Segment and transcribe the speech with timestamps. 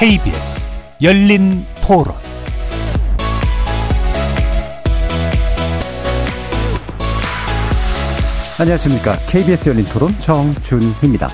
[0.00, 0.66] KBS
[1.02, 2.14] 열린 토론
[8.58, 9.18] 안녕하십니까.
[9.28, 11.28] KBS 열린 토론 정준희입니다.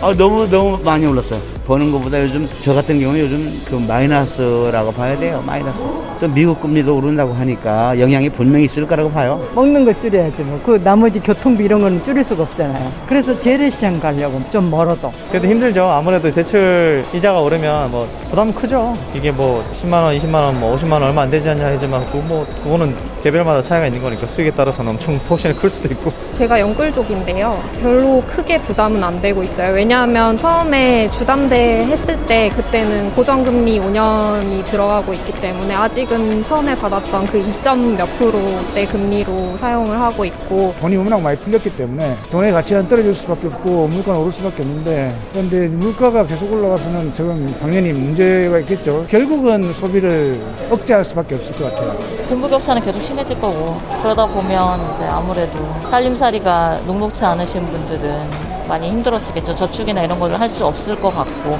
[0.00, 1.40] 아, 너무 너무 많이 올랐어요.
[1.66, 5.42] 버는 것보다 요즘 저 같은 경우는 요즘 그 마이너스라고 봐야 돼요.
[5.44, 6.07] 마이너스.
[6.20, 9.40] 또 미국 금리도 오른다고 하니까 영향이 분명히 있을 거라고 봐요.
[9.54, 10.60] 먹는 거 줄여야지 뭐.
[10.64, 12.92] 그 나머지 교통비 이런 거는 줄일 수가 없잖아요.
[13.06, 15.12] 그래서 재래시장 가려고 좀 멀어도.
[15.30, 15.84] 그래도 힘들죠.
[15.84, 18.94] 아무래도 대출 이자가 오르면 뭐 부담 크죠.
[19.14, 22.46] 이게 뭐 10만 원, 20만 원, 뭐 50만 원 얼마 안 되지 않냐 하지만 그뭐
[22.64, 26.12] 그거는 개별마다 차이가 있는 거니까 수익에 따라서는 엄청 포션이 클 수도 있고.
[26.36, 27.60] 제가 영끌족인데요.
[27.82, 29.74] 별로 크게 부담은 안 되고 있어요.
[29.74, 37.42] 왜냐하면 처음에 주담대 했을 때 그때는 고정금리 5년이 들어가고 있기 때문에 아직은 처음에 받았던 그
[37.42, 43.14] 2점 몇 프로대 금리로 사용을 하고 있고 돈이 워낙 많이 풀렸기 때문에 돈의 가치가 떨어질
[43.14, 49.04] 수밖에 없고 물가는 오를 수밖에 없는데 그런데 물가가 계속 올라가서는 지금 당연히 문제가 있겠죠.
[49.10, 50.38] 결국은 소비를
[50.70, 51.98] 억제할 수밖에 없을 것 같아요.
[52.28, 55.58] 빈부격차는 계속 심해질 거고 그러다 보면 이제 아무래도
[55.90, 59.56] 살림살이가 녹록치 않으신 분들은 많이 힘들어지겠죠.
[59.56, 61.58] 저축이나 이런 걸할수 없을 것 같고.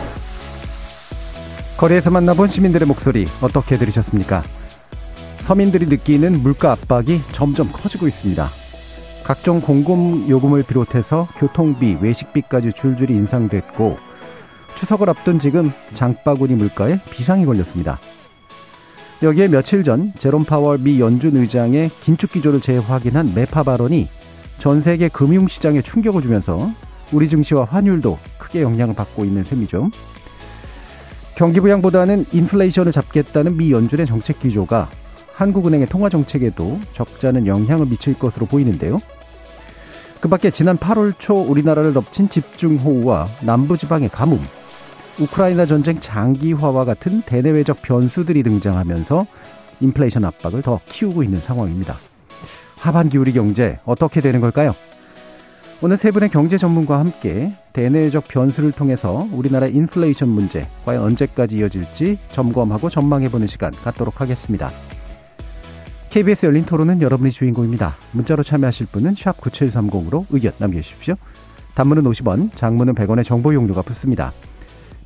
[1.79, 4.43] 거리에서 만나본 시민들의 목소리 어떻게 들으셨습니까?
[5.39, 8.47] 서민들이 느끼는 물가 압박이 점점 커지고 있습니다.
[9.25, 13.97] 각종 공공 요금을 비롯해서 교통비, 외식비까지 줄줄이 인상됐고
[14.75, 17.99] 추석을 앞둔 지금 장바구니 물가에 비상이 걸렸습니다.
[19.21, 24.09] 여기에 며칠 전 제롬 파월 미 연준 의장의 긴축 기조를 재확인한 매파 발언이
[24.59, 26.71] 전 세계 금융 시장에 충격을 주면서
[27.13, 29.91] 우리 증시와 환율도 크게 영향을 받고 있는 셈이죠.
[31.35, 34.89] 경기 부양보다는 인플레이션을 잡겠다는 미 연준의 정책 기조가
[35.33, 39.01] 한국은행의 통화 정책에도 적잖은 영향을 미칠 것으로 보이는데요.
[40.21, 44.41] 그 밖에 지난 8월 초 우리나라를 덮친 집중호우와 남부지방의 가뭄,
[45.21, 49.27] 우크라이나 전쟁 장기화와 같은 대내외적 변수들이 등장하면서
[49.81, 51.97] 인플레이션 압박을 더 키우고 있는 상황입니다.
[52.77, 54.75] 하반기 우리 경제 어떻게 되는 걸까요?
[55.81, 62.19] 오늘 세 분의 경제 전문가와 함께 대내적 변수를 통해서 우리나라의 인플레이션 문제 과연 언제까지 이어질지
[62.31, 64.71] 점검하고 전망해보는 시간 갖도록 하겠습니다.
[66.11, 67.95] KBS 열린 토론은 여러분이 주인공입니다.
[68.13, 71.15] 문자로 참여하실 분은 9730으로 의견 남겨주십시오.
[71.75, 74.33] 단문은 50원, 장문은 100원의 정보 용료가 붙습니다.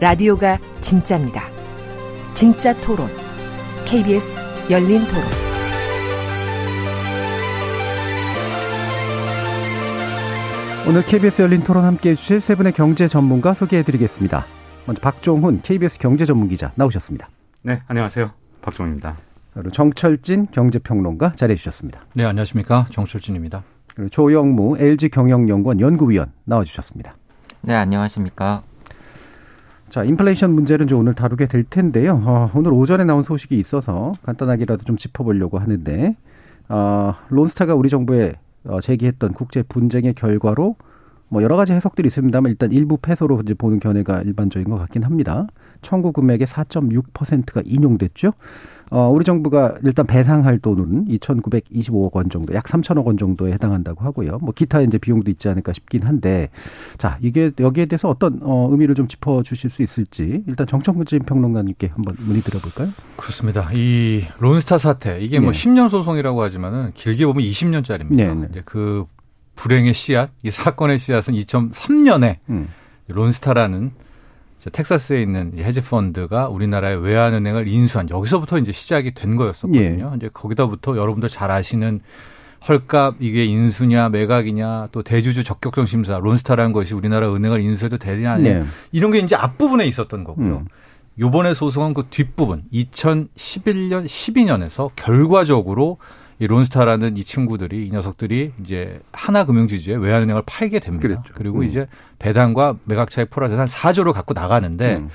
[0.00, 1.42] 라디오가 진짜입니다.
[2.32, 3.06] 진짜 토론,
[3.84, 4.40] KBS
[4.70, 5.22] 열린 토론.
[10.88, 14.46] 오늘 KBS 열린 토론 함께 해주실 세 분의 경제 전문가 소개해 드리겠습니다.
[14.86, 17.28] 먼저 박종훈 KBS 경제 전문 기자 나오셨습니다.
[17.60, 18.30] 네, 안녕하세요.
[18.62, 19.18] 박종훈입니다.
[19.52, 22.00] 그리고 정철진 경제평론가 자리해 주셨습니다.
[22.14, 22.86] 네, 안녕하십니까.
[22.88, 23.64] 정철진입니다.
[23.94, 27.16] 그리고 조영무 LG경영연구원 연구위원 나와 주셨습니다.
[27.60, 28.62] 네, 안녕하십니까.
[29.90, 32.22] 자, 인플레이션 문제를 좀 오늘 다루게 될 텐데요.
[32.24, 36.16] 어, 오늘 오전에 나온 소식이 있어서 간단하게라도 좀 짚어보려고 하는데,
[36.68, 38.34] 어, 론스타가 우리 정부에
[38.64, 40.76] 어, 제기했던 국제 분쟁의 결과로
[41.28, 45.48] 뭐 여러 가지 해석들이 있습니다만 일단 일부 패소로 이제 보는 견해가 일반적인 것 같긴 합니다.
[45.82, 48.32] 청구 금액의 4.6%가 인용됐죠.
[48.90, 54.38] 어, 우리 정부가 일단 배상할 돈은 2,925억 원 정도, 약 3천억 원 정도에 해당한다고 하고요.
[54.40, 56.50] 뭐 기타 이제 비용도 있지 않을까 싶긴 한데,
[56.98, 61.90] 자 이게 여기에 대해서 어떤 어, 의미를 좀 짚어 주실 수 있을지 일단 정청근 평론가님께
[61.94, 62.88] 한번 문의 드려볼까요?
[63.16, 63.68] 그렇습니다.
[63.72, 65.58] 이 론스타 사태 이게 뭐 네.
[65.58, 68.16] 10년 소송이라고 하지만은 길게 보면 20년짜리입니다.
[68.16, 68.46] 네, 네.
[68.50, 69.06] 이제 그
[69.56, 72.68] 불행의 씨앗, 이 사건의 씨앗은 2003년에 음.
[73.08, 73.92] 론스타라는
[74.68, 80.10] 텍사스에 있는 헤지 펀드가 우리나라의 외환은행을 인수한 여기서부터 이제 시작이 된 거였었거든요.
[80.12, 80.16] 예.
[80.16, 82.00] 이제 거기다부터 여러분들 잘 아시는
[82.68, 88.62] 헐값 이게 인수냐 매각이냐 또 대주주 적격성 심사 론스타라는 것이 우리나라 은행을 인수해도 되냐 네.
[88.92, 90.56] 이런 게 이제 앞부분에 있었던 거고요.
[90.58, 90.66] 음.
[91.18, 95.98] 요번에 소송은 그 뒷부분 2011년 12년에서 결과적으로
[96.40, 101.06] 이 론스타라는 이 친구들이 이 녀석들이 이제 하나금융지주에 외환은행을 팔게 됩니다.
[101.06, 101.34] 그랬죠.
[101.34, 101.64] 그리고 음.
[101.64, 101.86] 이제
[102.18, 105.10] 배당과 매각차에 풀어서 한 4조를 갖고 나가는데 음.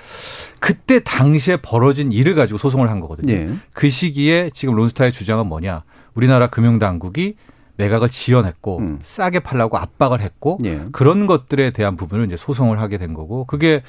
[0.60, 3.34] 그때 당시에 벌어진 일을 가지고 소송을 한 거거든요.
[3.34, 3.50] 예.
[3.74, 5.84] 그 시기에 지금 론스타의 주장은 뭐냐?
[6.14, 7.36] 우리나라 금융당국이
[7.78, 9.00] 매각을 지연했고 음.
[9.02, 10.86] 싸게 팔라고 압박을 했고 예.
[10.92, 13.82] 그런 것들에 대한 부분을 이제 소송을 하게 된 거고 그게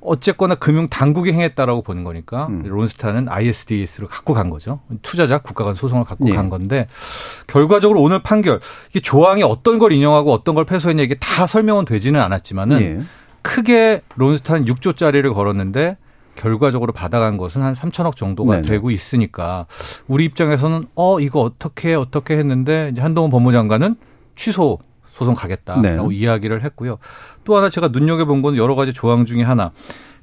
[0.00, 2.62] 어쨌거나 금융 당국이 행했다라고 보는 거니까 음.
[2.64, 4.80] 론스타는 ISDS를 갖고 간 거죠.
[5.02, 6.34] 투자자 국가 간 소송을 갖고 예.
[6.34, 6.88] 간 건데
[7.46, 8.60] 결과적으로 오늘 판결
[8.90, 13.00] 이게 조항이 어떤 걸 인용하고 어떤 걸 패소했냐 이게 다 설명은 되지는 않았지만은 예.
[13.42, 15.96] 크게 론스타는 6조짜리를 걸었는데
[16.36, 18.68] 결과적으로 받아간 것은 한 3천억 정도가 네네.
[18.68, 19.66] 되고 있으니까
[20.06, 23.96] 우리 입장에서는 어 이거 어떻게 어떻게 했는데 이제 한동훈 법무장관은
[24.36, 24.78] 취소
[25.20, 26.16] 소송 가겠다라고 네.
[26.16, 26.96] 이야기를 했고요.
[27.44, 29.70] 또 하나 제가 눈여겨본 건 여러 가지 조항 중에 하나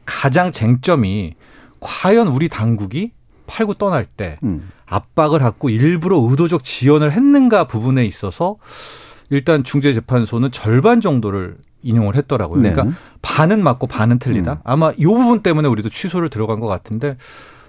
[0.05, 1.35] 가장 쟁점이
[1.79, 3.11] 과연 우리 당국이
[3.45, 4.71] 팔고 떠날 때 음.
[4.87, 8.55] 압박을 갖고 일부러 의도적 지연을 했는가 부분에 있어서
[9.29, 12.61] 일단 중재재판소는 절반 정도를 인용을 했더라고요.
[12.61, 12.73] 네.
[12.73, 14.53] 그러니까 반은 맞고 반은 틀리다.
[14.53, 14.57] 음.
[14.63, 17.17] 아마 이 부분 때문에 우리도 취소를 들어간 것 같은데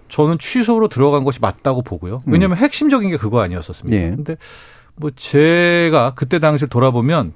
[0.09, 2.23] 저는 취소로 들어간 것이 맞다고 보고요.
[2.25, 2.63] 왜냐하면 음.
[2.65, 3.95] 핵심적인 게 그거 아니었었습니다.
[3.95, 4.11] 예.
[4.17, 4.37] 근데
[5.01, 7.33] 뭐 제가 그때 당시 돌아보면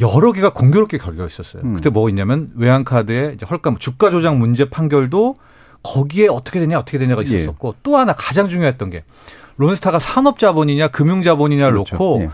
[0.00, 1.62] 여러 개가 공교롭게 걸려 있었어요.
[1.62, 1.74] 음.
[1.74, 5.36] 그때 뭐 있냐면 외환카드의 이제 헐값 주가 조작 문제 판결도
[5.82, 7.24] 거기에 어떻게 되냐 어떻게 되냐가 예.
[7.24, 7.80] 있었었고 예.
[7.82, 9.04] 또 하나 가장 중요했던 게
[9.56, 11.96] 론스타가 산업자본이냐 금융자본이냐를 그렇죠.
[11.96, 12.30] 놓고 예.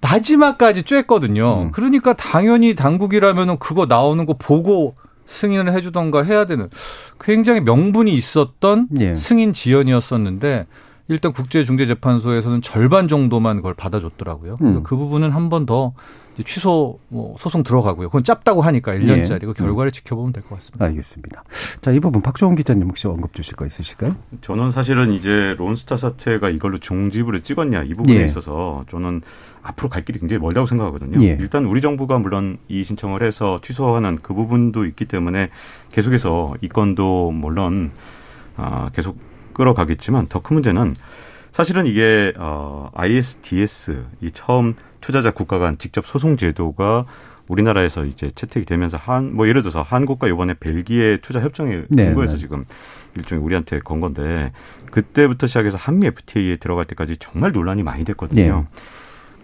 [0.00, 1.62] 마지막까지 쬐거든요.
[1.62, 1.70] 음.
[1.72, 4.94] 그러니까 당연히 당국이라면은 그거 나오는 거 보고
[5.26, 6.68] 승인을 해주던가 해야 되는
[7.20, 9.16] 굉장히 명분이 있었던 예.
[9.16, 10.66] 승인 지연이었었는데
[11.08, 14.58] 일단 국제중재재판소에서는 절반 정도만 그걸 받아줬더라고요.
[14.60, 14.82] 음.
[14.82, 15.92] 그 부분은 한 번 더
[16.44, 18.08] 취소 뭐 소송 들어가고요.
[18.08, 19.52] 그건 짧다고 하니까 1년짜리 그 예.
[19.54, 19.92] 결과를 음.
[19.92, 20.84] 지켜보면 될 것 같습니다.
[20.84, 21.42] 알겠습니다.
[21.80, 24.14] 자, 이 부분 박종훈 기자님 혹시 언급 주실 거 있으실까요?
[24.42, 28.24] 저는 사실은 이제 론스타 사태가 이걸로 중지부를 찍었냐 이 부분에 예.
[28.26, 29.22] 있어서 저는
[29.62, 31.20] 앞으로 갈 길이 굉장히 멀다고 생각하거든요.
[31.24, 31.36] 예.
[31.40, 35.48] 일단 우리 정부가 물론 이 신청을 해서 취소하는 그 부분도 있기 때문에
[35.90, 37.90] 계속해서 이 건도 물론
[38.56, 39.18] 아, 계속
[39.58, 40.94] 끌어가겠지만 더 큰 문제는
[41.52, 47.04] 사실은 이게 어 ISDS 이 처음 투자자 국가 간 직접 소송 제도가
[47.48, 52.34] 우리나라에서 이제 채택이 되면서 한 뭐 예를 들어서 한국과 이번에 벨기에 투자 협정에 네, 거에서
[52.34, 52.38] 네.
[52.38, 52.64] 지금
[53.16, 54.52] 일종의 우리한테 건 건데
[54.92, 58.66] 그때부터 시작해서 한미 FTA에 들어갈 때까지 정말 논란이 많이 됐거든요.
[58.72, 58.80] 네.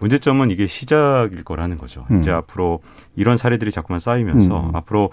[0.00, 2.04] 문제점은 이게 시작일 거라는 거죠.
[2.10, 2.20] 음.
[2.20, 2.80] 이제 앞으로
[3.16, 4.76] 이런 사례들이 자꾸만 쌓이면서 음.
[4.76, 5.10] 앞으로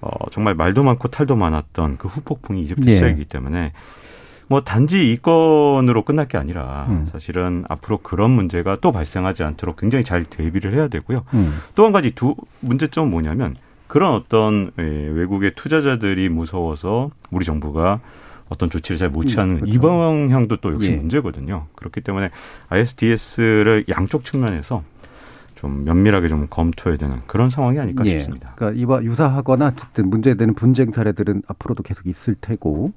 [0.00, 2.94] 어 정말 말도 많고 탈도 많았던 그 후폭풍이 이제부터 네.
[2.94, 3.72] 시작이기 때문에
[4.52, 7.06] 뭐 단지 이 건으로 끝날 게 아니라 음.
[7.10, 11.24] 사실은 앞으로 그런 문제가 또 발생하지 않도록 굉장히 잘 대비를 해야 되고요.
[11.32, 11.54] 음.
[11.74, 13.56] 또한 가지 두 문제점은 뭐냐면
[13.86, 18.00] 그런 어떤 예, 외국의 투자자들이 무서워서 우리 정부가
[18.50, 19.74] 어떤 조치를 잘 못 취하는 음, 그렇죠.
[19.74, 20.96] 이 방향도 또 역시 예.
[20.96, 21.68] 문제거든요.
[21.74, 22.28] 그렇기 때문에
[22.68, 24.82] ISDS를 양쪽 측면에서
[25.54, 28.10] 좀 면밀하게 좀 검토해야 되는 그런 상황이 아닐까 예.
[28.10, 28.52] 싶습니다.
[28.56, 32.92] 그러니까 이와 유사하거나 문제되는 분쟁 사례들은 앞으로도 계속 있을 테고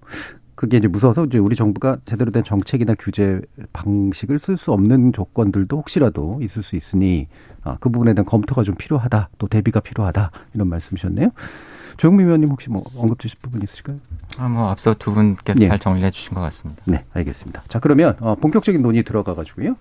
[0.55, 3.41] 그게 이제 무서워서 이제 우리 정부가 제대로 된 정책이나 규제
[3.73, 7.27] 방식을 쓸 수 없는 조건들도 혹시라도 있을 수 있으니
[7.63, 9.29] 아, 그 부분에 대한 검토가 좀 필요하다.
[9.37, 10.31] 또 대비가 필요하다.
[10.53, 11.31] 이런 말씀이셨네요.
[11.97, 13.97] 조영미 의원님 혹시 뭐 언급 주실 부분 있으실까요?
[14.37, 15.67] 아, 뭐 앞서 두 분께서 네.
[15.67, 16.81] 잘 정리해 주신 것 같습니다.
[16.85, 17.63] 네, 알겠습니다.
[17.67, 19.75] 자, 그러면 어, 본격적인 논의 들어가 가지고요.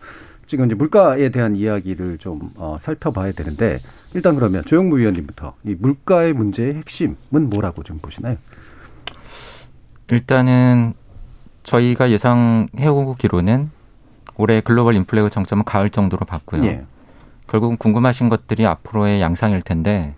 [0.47, 3.79] 지금 이제 물가에 대한 이야기를 좀 어, 살펴봐야 되는데
[4.13, 7.17] 일단 그러면 조영무 의원님부터 이 물가의 문제의 핵심은
[7.51, 8.37] 뭐라고 좀 보시나요?
[10.11, 10.95] 일단은
[11.63, 13.71] 저희가 예상해오기로는
[14.37, 16.65] 올해 글로벌 인플레가 정점은 가을 정도로 봤고요.
[16.67, 16.83] 예.
[17.47, 20.15] 결국은 궁금하신 것들이 앞으로의 양상일 텐데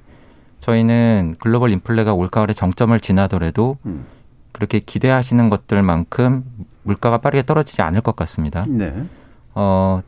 [0.60, 4.06] 저희는 글로벌 인플레가 올가을에 정점을 지나더라도 음.
[4.52, 6.44] 그렇게 기대하시는 것들만큼
[6.82, 8.64] 물가가 빠르게 떨어지지 않을 것 같습니다.
[8.68, 9.04] 네.
[9.54, 10.02] 어,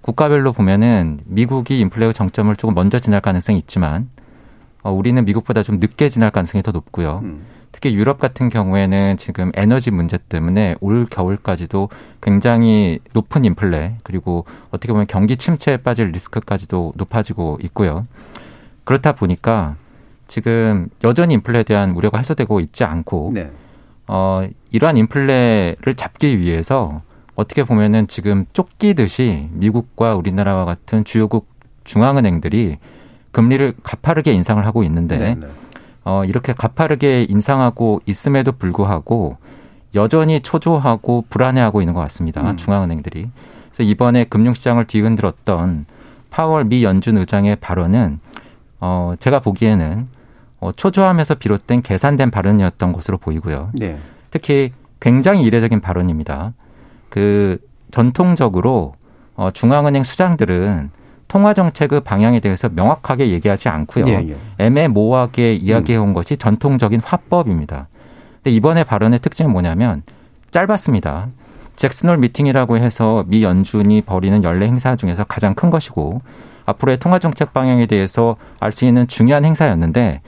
[0.00, 4.08] 국가별로 보면은 미국이 인플레가 정점을 조금 먼저 지날 가능성이 있지만
[4.82, 7.20] 어, 우리는 미국보다 좀 늦게 지날 가능성이 더 높고요.
[7.22, 7.42] 음.
[7.72, 11.88] 특히 유럽 같은 경우에는 지금 에너지 문제 때문에 올 겨울까지도
[12.20, 18.06] 굉장히 높은 인플레 그리고 어떻게 보면 경기 침체에 빠질 리스크까지도 높아지고 있고요.
[18.84, 19.76] 그렇다 보니까
[20.26, 23.50] 지금 여전히 인플레에 대한 우려가 해소되고 있지 않고 네.
[24.06, 27.02] 어 이러한 인플레를 잡기 위해서
[27.34, 31.48] 어떻게 보면은 지금 쫓기듯이 미국과 우리나라와 같은 주요국
[31.84, 32.78] 중앙은행들이
[33.32, 35.46] 금리를 가파르게 인상을 하고 있는데 네, 네.
[36.04, 39.36] 어, 이렇게 가파르게 인상하고 있음에도 불구하고
[39.94, 42.42] 여전히 초조하고 불안해하고 있는 것 같습니다.
[42.42, 42.56] 음.
[42.56, 43.28] 중앙은행들이.
[43.68, 45.86] 그래서 이번에 금융시장을 뒤흔들었던
[46.30, 48.20] 파월 미 연준 의장의 발언은
[48.80, 50.08] 어, 제가 보기에는
[50.60, 53.70] 어, 초조함에서 비롯된 계산된 발언이었던 것으로 보이고요.
[53.74, 53.98] 네.
[54.30, 56.52] 특히 굉장히 이례적인 발언입니다.
[57.08, 57.58] 그
[57.90, 58.94] 전통적으로
[59.34, 60.90] 어, 중앙은행 수장들은
[61.30, 64.08] 통화 정책의 방향에 대해서 명확하게 얘기하지 않고요.
[64.08, 64.36] 예, 예.
[64.58, 66.12] 애매모호하게 이야기해 온 음.
[66.12, 67.86] 것이 전통적인 화법입니다.
[68.42, 70.02] 근데 이번에 발언의 특징은 뭐냐면
[70.50, 71.28] 짧았습니다.
[71.76, 76.20] 잭슨홀 미팅이라고 해서 미 연준이 벌이는 연례 행사 중에서 가장 큰 것이고
[76.66, 80.22] 앞으로의 통화 정책 방향에 대해서 알 수 있는 중요한 행사였는데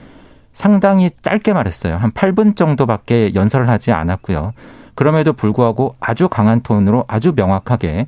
[0.53, 1.97] 상당히 짧게 말했어요.
[1.97, 4.53] 한 8분 정도밖에 연설을 하지 않았고요.
[4.95, 8.07] 그럼에도 불구하고 아주 강한 톤으로 아주 명확하게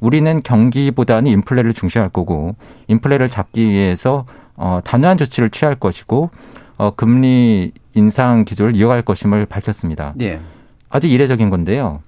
[0.00, 2.54] 우리는 경기보다는 인플레를 중시할 거고
[2.88, 4.24] 인플레를 잡기 위해서
[4.56, 6.30] 어, 단호한 조치를 취할 것이고
[6.78, 10.14] 어, 금리 인상 기조를 이어갈 것임을 밝혔습니다.
[10.20, 10.40] 예.
[10.88, 12.00] 아주 이례적인 건데요.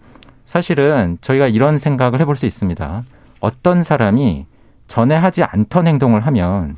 [0.44, 3.04] 사실은 저희가 이런 생각을 해볼 수 있습니다.
[3.40, 4.46] 어떤 사람이
[4.86, 6.76] 전에 하지 않던 행동을 하면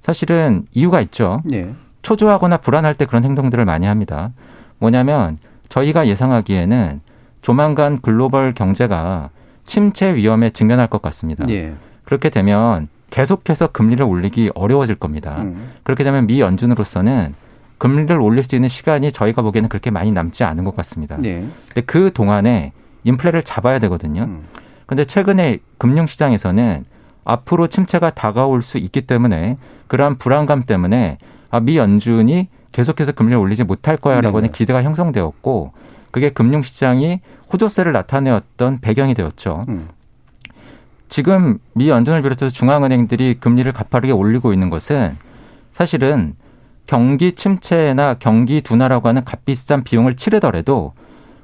[0.00, 1.42] 사실은 이유가 있죠.
[1.52, 1.72] 예.
[2.02, 4.30] 초조하거나 불안할 때 그런 행동들을 많이 합니다.
[4.78, 5.38] 뭐냐면
[5.68, 7.00] 저희가 예상하기에는
[7.42, 9.30] 조만간 글로벌 경제가
[9.68, 11.46] 침체 위험에 직면할 것 같습니다.
[11.50, 11.74] 예.
[12.04, 15.36] 그렇게 되면 계속해서 금리를 올리기 어려워질 겁니다.
[15.40, 15.72] 음.
[15.82, 17.34] 그렇게 되면 미 연준으로서는
[17.76, 21.18] 금리를 올릴 수 있는 시간이 저희가 보기에는 그렇게 많이 남지 않은 것 같습니다.
[21.24, 21.44] 예.
[21.68, 22.72] 근데 그 동안에
[23.04, 24.22] 인플레를 잡아야 되거든요.
[24.22, 24.44] 음.
[24.86, 26.86] 그런데 최근에 금융시장에서는
[27.24, 31.18] 앞으로 침체가 다가올 수 있기 때문에 그러한 불안감 때문에
[31.50, 34.52] 아, 미 연준이 계속해서 금리를 올리지 못할 거야라고 하는 네.
[34.56, 35.72] 기대가 형성되었고
[36.18, 37.20] 그게 금융시장이
[37.52, 39.66] 호조세를 나타내었던 배경이 되었죠.
[39.68, 39.88] 음.
[41.08, 45.16] 지금 미 연준을 비롯해서 중앙은행들이 금리를 가파르게 올리고 있는 것은
[45.70, 46.34] 사실은
[46.86, 50.92] 경기 침체나 경기 둔화라고 하는 값비싼 비용을 치르더라도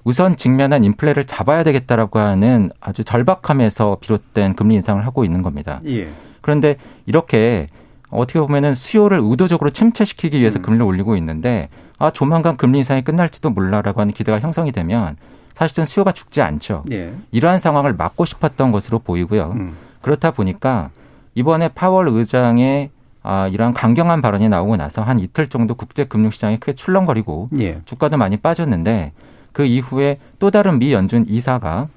[0.03, 5.81] 우선 직면한 인플레를 잡아야 되겠다라고 하는 아주 절박함에서 비롯된 금리 인상을 하고 있는 겁니다.
[5.87, 6.09] 예.
[6.41, 6.75] 그런데
[7.07, 7.69] 이렇게
[8.15, 10.63] 어떻게 보면은 수요를 의도적으로 침체시키기 위해서 음.
[10.63, 11.69] 금리를 올리고 있는데
[11.99, 15.17] 아 조만간 금리 인상이 끝날지도 몰라라고 하는 기대가 형성이 되면
[15.55, 16.85] 사실은 수요가 죽지 않죠.
[16.91, 17.13] 예.
[17.31, 19.53] 이러한 상황을 막고 싶었던 것으로 보이고요.
[19.57, 19.77] 음.
[20.01, 20.91] 그렇다 보니까
[21.35, 22.91] 이번에 파월 의장의
[23.23, 27.81] 아, 이러한 강경한 발언이 나오고 나서 한 이틀 정도 국제 금융시장이 크게 출렁거리고 예.
[27.85, 29.13] 주가도 많이 빠졌는데
[29.53, 31.89] 그 이후에 또 다른 미 연준 이사가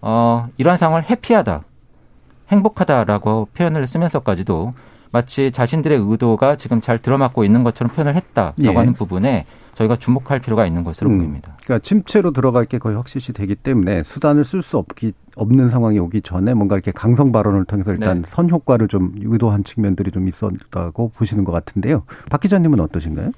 [0.00, 1.64] 어, 이러한 상황을 해피하다,
[2.48, 4.72] 행복하다라고 표현을 쓰면서까지도
[5.14, 8.68] 마치 자신들의 의도가 지금 잘 들어맞고 있는 것처럼 표현을 했다라고 예.
[8.68, 9.44] 하는 부분에
[9.74, 11.18] 저희가 주목할 필요가 있는 것으로 음.
[11.18, 11.56] 보입니다.
[11.62, 16.22] 그러니까 침체로 들어갈 게 거의 확실시 되기 때문에 수단을 쓸 수 없기 없는 상황이 오기
[16.22, 18.28] 전에 뭔가 이렇게 강성 발언을 통해서 일단 네.
[18.28, 22.02] 선 효과를 좀 의도한 측면들이 좀 있었다고 보시는 것 같은데요.
[22.28, 23.30] 박 기자님은 어떠신가요?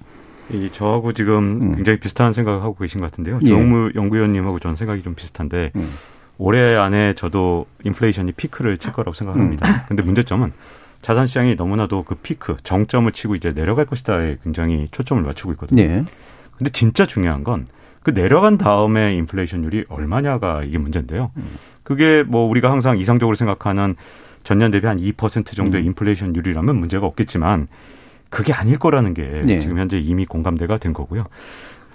[0.53, 1.75] 이 저하고 지금 음.
[1.75, 3.41] 굉장히 비슷한 생각을 하고 계신 것 같은데요.
[3.43, 3.47] 예.
[3.47, 5.91] 정무 연구위원님하고 저는 생각이 좀 비슷한데 음.
[6.39, 9.69] 올해 안에 저도 인플레이션이 피크를 칠 거라고 생각합니다.
[9.69, 9.75] 음.
[9.89, 10.53] 근데 문제점은
[11.07, 15.81] 자산 시장이 너무나도 그 피크 정점을 치고 이제 내려갈 것이다에 굉장히 초점을 맞추고 있거든요.
[15.83, 16.05] 예.
[16.59, 17.69] 근데 진짜 중요한 건
[18.07, 21.33] 그 내려간 다음에 인플레이션율이 얼마냐가 이게 문제인데요.
[21.39, 21.59] 음.
[21.83, 23.97] 그게 뭐 우리가 항상 이상적으로 생각하는
[24.45, 25.87] 전년 대비 한 2% 정도의 음.
[25.87, 27.67] 인플레이션율이라면 문제가 없겠지만
[28.31, 29.59] 그게 아닐 거라는 게 네.
[29.59, 31.25] 지금 현재 이미 공감대가 된 거고요.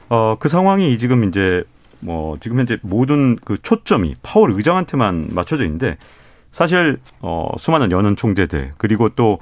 [0.09, 1.63] 어, 그 상황이 지금 이제
[2.01, 5.95] 뭐 지금 현재 모든 그 초점이 파월 의장한테만 맞춰져 있는데
[6.51, 9.39] 사실 어 수많은 연은 총재들 그리고 또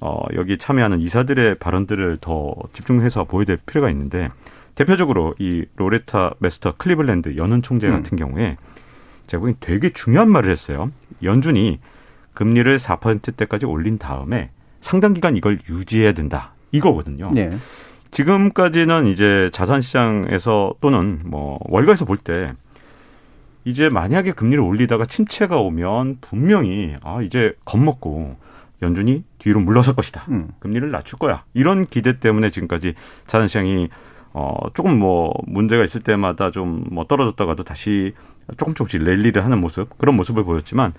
[0.00, 4.28] 어, 여기 참여하는 이사들의 발언들을 더 집중해서 보여야 될 필요가 있는데
[4.74, 8.18] 대표적으로 이 로레타 메스터 클리블랜드 연은 총재 같은 음.
[8.18, 8.56] 경우에
[9.26, 10.90] 제가 보기엔 되게 중요한 말을 했어요.
[11.22, 11.80] 연준이
[12.34, 14.50] 금리를 4%대까지 올린 다음에
[14.82, 16.52] 상당 기간 이걸 유지해야 된다.
[16.72, 17.30] 이거거든요.
[17.32, 17.50] 네.
[18.10, 22.52] 지금까지는 이제 자산 시장에서 또는 뭐 월가에서 볼 때
[23.66, 28.36] 이제 만약에 금리를 올리다가 침체가 오면 분명히 아 이제 겁먹고
[28.80, 30.24] 연준이 뒤로 물러설 것이다.
[30.28, 30.50] 음.
[30.60, 31.42] 금리를 낮출 거야.
[31.52, 32.94] 이런 기대 때문에 지금까지
[33.26, 33.88] 자산 시장이
[34.32, 38.12] 어 조금 뭐 문제가 있을 때마다 좀 뭐 떨어졌다가도 다시
[38.56, 40.92] 조금 조금씩 랠리를 하는 모습 그런 모습을 보였지만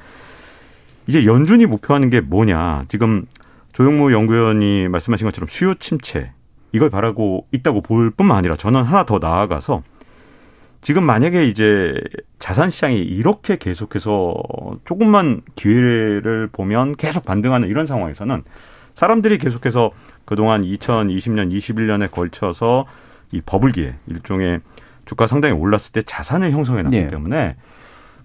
[1.08, 3.26] 이제 연준이 목표하는 게 뭐냐 지금
[3.72, 6.32] 조영무 연구위원이 말씀하신 것처럼 수요 침체
[6.74, 9.84] 이걸 바라고 있다고 볼 뿐만 아니라 저는 하나 더 나아가서
[10.82, 11.94] 지금 만약에 이제
[12.40, 14.36] 자산 시장이 이렇게 계속해서
[14.86, 18.44] 조금만 기회를 보면 계속 반등하는 이런 상황에서는
[18.94, 19.92] 사람들이 계속해서
[20.26, 22.86] 그동안 2020년, 21년에 걸쳐서
[23.32, 24.62] 이 버블기에 일종의
[25.06, 27.08] 주가 상당히 올랐을 때 자산을 형성해 놨기 네.
[27.08, 27.56] 때문에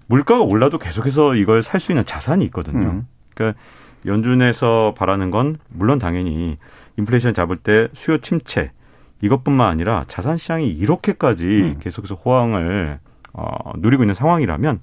[0.07, 2.87] 물가가 올라도 계속해서 이걸 살 수 있는 자산이 있거든요.
[2.87, 3.07] 음.
[3.33, 3.59] 그러니까
[4.05, 6.57] 연준에서 바라는 건 물론 당연히
[6.97, 8.71] 인플레이션 잡을 때 수요 침체
[9.23, 11.75] 이것뿐만 아니라 자산 시장이 이렇게까지 음.
[11.79, 12.99] 계속해서 호황을
[13.31, 14.81] 어, 누리고 있는 상황이라면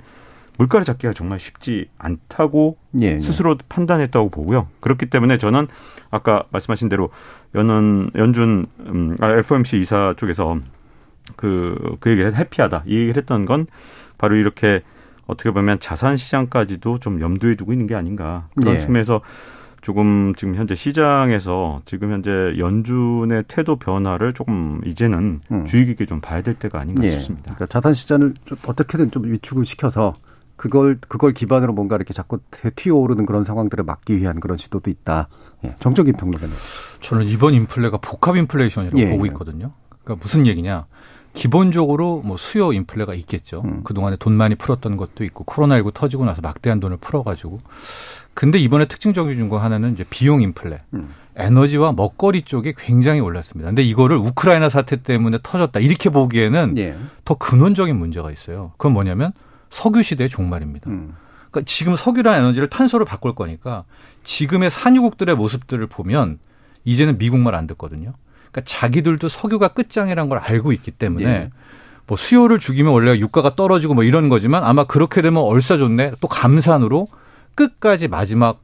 [0.57, 3.21] 물가를 잡기가 정말 쉽지 않다고 예, 예.
[3.21, 4.69] 스스로 판단했다고 보고요.
[4.81, 5.69] 그렇기 때문에 저는
[6.11, 7.11] 아까 말씀하신 대로
[7.55, 10.59] 연은 연준 음, 아, FOMC 이사 쪽에서
[11.37, 12.85] 그, 그 얘기를 해피하다.
[12.87, 13.67] 이 얘기를 했던 건
[14.19, 14.83] 바로 이렇게
[15.27, 18.81] 어떻게 보면 자산 시장까지도 좀 염두에 두고 있는 게 아닌가 그런 네.
[18.81, 19.21] 측면에서
[19.83, 25.67] 조금 지금 현재 시장에서 지금 현재 연준의 태도 변화를 조금 이제는 음.
[25.67, 27.09] 주의 깊게 좀 봐야 될 때가 아닌가 예.
[27.11, 27.55] 싶습니다.
[27.55, 30.13] 그러니까 자산 시장을 좀 어떻게든 좀 위축을 시켜서
[30.57, 32.39] 그걸 그걸 기반으로 뭔가 이렇게 자꾸
[32.77, 35.29] 튀어오르는 그런 상황들을 막기 위한 그런 시도도 있다.
[35.65, 36.55] 예, 정적인 평론가는
[37.01, 39.11] 저는 이번 인플레가 복합 인플레이션이라고 예.
[39.11, 39.73] 보고 있거든요.
[39.89, 40.87] 그러니까 무슨 얘기냐?
[41.33, 43.63] 기본적으로 뭐 수요 인플레가 있겠죠.
[43.65, 43.83] 음.
[43.85, 47.61] 그동안에 돈 많이 풀었던 것도 있고 코로나19 터지고 나서 막대한 돈을 풀어가지고.
[48.41, 50.79] 근데 이번에 특징적인 거 하나는 이제 비용 인플레.
[50.95, 51.11] 음.
[51.37, 53.69] 에너지와 먹거리 쪽에 굉장히 올랐습니다.
[53.69, 55.79] 근데 이거를 우크라이나 사태 때문에 터졌다.
[55.79, 56.97] 이렇게 보기에는 예.
[57.27, 58.73] 더 근원적인 문제가 있어요.
[58.79, 59.33] 그건 뭐냐면
[59.69, 60.89] 석유 시대의 종말입니다.
[60.89, 61.17] 음.
[61.51, 63.85] 그러니까 지금 석유랑 에너지를 탄소로 바꿀 거니까
[64.25, 66.39] 지금의 산유국들의 모습들을 보면
[66.87, 68.15] 이제는 미국 말 안 듣거든요.
[68.51, 71.51] 그러니까 자기들도 석유가 끝장이라는 걸 알고 있기 때문에 예.
[72.07, 76.13] 뭐 수요를 죽이면 원래 유가가 떨어지고 뭐 이런 거지만 아마 그렇게 되면 얼싸 좋네.
[76.23, 77.07] 또 감산으로
[77.55, 78.61] 끝까지 마지막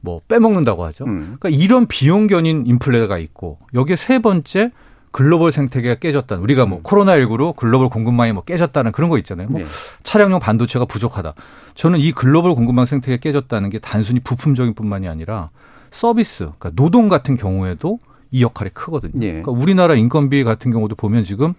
[0.00, 1.04] 뭐 빼먹는다고 하죠.
[1.04, 1.36] 음.
[1.38, 4.72] 그러니까 이런 비용 견인 인플레가 있고 여기에 세 번째
[5.12, 6.82] 글로벌 생태계가 깨졌다는 우리가 뭐 음.
[6.82, 9.48] 코로나19로 글로벌 공급망이 뭐 깨졌다는 그런 거 있잖아요.
[9.48, 9.66] 뭐 네.
[10.02, 11.34] 차량용 반도체가 부족하다.
[11.74, 15.50] 저는 이 글로벌 공급망 생태계가 깨졌다는 게 단순히 부품적인 뿐만이 아니라
[15.90, 17.98] 서비스, 그러니까 노동 같은 경우에도
[18.30, 19.12] 이 역할이 크거든요.
[19.14, 19.26] 네.
[19.26, 21.54] 그러니까 우리나라 인건비 같은 경우도 보면 지금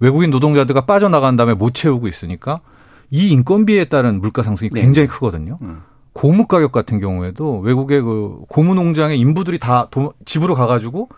[0.00, 2.60] 외국인 노동자들과 빠져나간 다음에 못 채우고 있으니까
[3.10, 4.80] 이 인건비에 따른 물가 상승이 네.
[4.80, 5.14] 굉장히 네.
[5.14, 5.58] 크거든요.
[5.62, 5.82] 음.
[6.18, 11.08] 고무 가격 같은 경우에도 외국의 그 고무 농장의 인부들이 다 도, 집으로 가가지고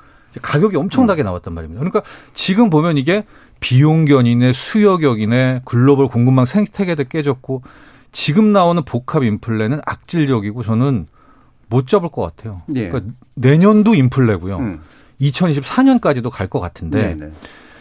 [0.42, 1.78] 가격이 엄청나게 나왔단 말입니다.
[1.78, 2.02] 그러니까
[2.34, 3.24] 지금 보면 이게
[3.60, 7.62] 비용 견인의 수요 격인의 글로벌 공급망 생태계도 깨졌고
[8.12, 11.06] 지금 나오는 복합 인플레는 악질적이고 저는
[11.70, 12.60] 못 잡을 것 같아요.
[12.74, 12.90] 예.
[12.90, 14.58] 그러니까 내년도 인플레고요.
[14.58, 14.80] 음.
[15.22, 17.32] 2024년까지도 갈 것 같은데 네네.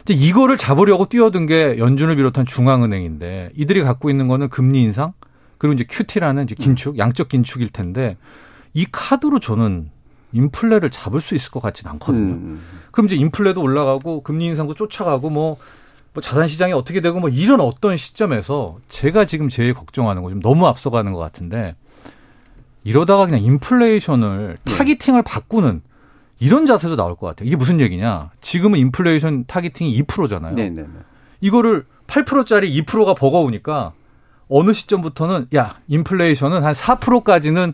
[0.04, 5.12] 이제 이거를 잡으려고 뛰어든 게 연준을 비롯한 중앙은행인데 이들이 갖고 있는 거는 금리 인상
[5.60, 8.18] 그리고 이제 QT라는 이제 긴축, 양적 긴축일 텐데
[8.74, 9.92] 이 카드로 저는
[10.32, 12.34] 인플레를 잡을 수 있을 것 같지는 않거든요.
[12.34, 12.62] 음.
[12.92, 15.58] 그럼 이제 인플레도 올라가고 금리 인상도 쫓아가고 뭐,
[16.14, 20.40] 뭐 자산 시장이 어떻게 되고 뭐 이런 어떤 시점에서 제가 지금 제일 걱정하는 거 좀
[20.42, 21.76] 너무 앞서가는 것 같은데
[22.84, 24.76] 이러다가 그냥 인플레이션을 네.
[24.76, 25.82] 타깃팅을 바꾸는
[26.40, 27.48] 이런 자세도 나올 것 같아요.
[27.48, 28.30] 이게 무슨 얘기냐?
[28.40, 30.56] 지금은 인플레이션 타깃팅이 2%잖아요.
[30.56, 30.88] 네네네.
[31.42, 33.92] 이거를 8%짜리 2%가 버거우니까
[34.50, 37.74] 어느 시점부터는 야 인플레이션은 한 4%까지는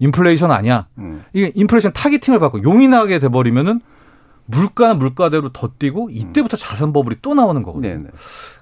[0.00, 0.86] 인플레이션 아니야.
[0.98, 1.22] 음.
[1.32, 3.80] 이게 인플레이션 targeting을 받고 용인하게 돼버리면은
[4.46, 6.58] 물가는 물가대로 더 뛰고 이때부터 음.
[6.58, 7.94] 자산 버블이 또 나오는 거거든요.
[7.94, 8.08] 네네.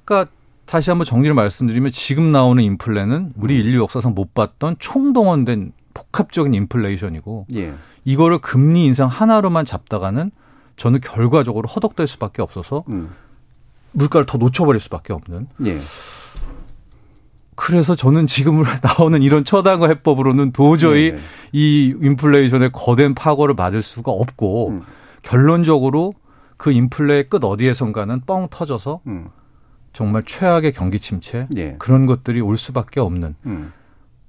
[0.04, 0.30] 그러니까
[0.66, 3.60] 다시 한번 정리를 말씀드리면 지금 나오는 인플레는 우리 음.
[3.60, 7.74] 인류 역사상 못 봤던 총동원된 복합적인 인플레이션이고 예.
[8.04, 10.30] 이거를 금리 인상 하나로만 잡다가는
[10.76, 13.10] 저는 결과적으로 허덕될 수밖에 없어서 음.
[13.92, 15.46] 물가를 더 놓쳐버릴 수밖에 없는.
[15.66, 15.80] 예.
[17.56, 21.18] 그래서 저는 지금 나오는 이런 처단과 해법으로는 도저히 네.
[21.52, 24.82] 이 인플레이션의 거대한 파고를 맞을 수가 없고 음.
[25.22, 26.14] 결론적으로
[26.56, 29.28] 그 인플레의 끝 어디에선가는 뻥 터져서 음.
[29.92, 31.74] 정말 최악의 경기 침체 네.
[31.78, 33.72] 그런 것들이 올 수밖에 없는 음.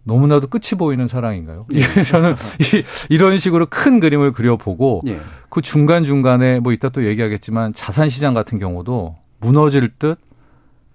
[0.03, 1.67] 너무나도 끝이 보이는 사랑인가요?
[1.73, 1.81] 예.
[2.05, 5.19] 저는 이, 이런 식으로 큰 그림을 그려보고 예.
[5.49, 10.17] 그 중간 중간에 뭐 이따 또 얘기하겠지만 자산 시장 같은 경우도 무너질 듯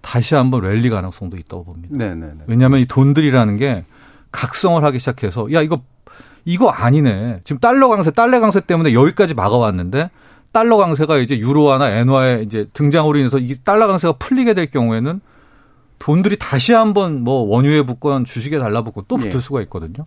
[0.03, 1.97] 다시 한번 랠리 가능성도 있다고 봅니다.
[1.97, 2.43] 네네네.
[2.45, 3.85] 왜냐하면 이 돈들이라는 게
[4.31, 5.81] 각성을 하기 시작해서 야 이거
[6.45, 7.39] 이거 아니네.
[7.45, 10.11] 지금 달러 강세, 달러 강세 때문에 여기까지 막아왔는데
[10.51, 15.21] 달러 강세가 이제 유로화나 엔화에 이제 등장으로 인해서 이 달러 강세가 풀리게 될 경우에는
[15.99, 19.39] 돈들이 다시 한번 뭐 원유에 붙건 주식에 달라붙고 또 붙을 예.
[19.39, 20.05] 수가 있거든요.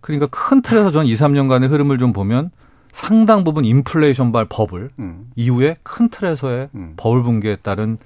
[0.00, 2.50] 그러니까 큰 틀에서 저는 2, 3년간의 흐름을 좀 보면
[2.90, 5.30] 상당 부분 인플레이션발 버블 음.
[5.36, 6.94] 이후에 큰 틀에서의 음.
[6.96, 7.98] 버블 붕괴에 따른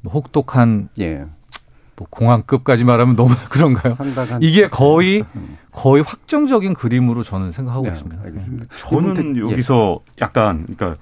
[0.00, 1.24] 뭐 혹독한 예.
[1.96, 3.96] 뭐 공항급까지 말하면 너무 그런가요?
[4.40, 5.58] 이게 거의 음.
[5.72, 8.22] 거의 확정적인 그림으로 저는 생각하고 네, 있습니다.
[8.24, 8.66] 알겠습니다.
[8.66, 8.78] 네.
[8.78, 9.40] 저는 예.
[9.40, 11.00] 여기서 약간 그러니까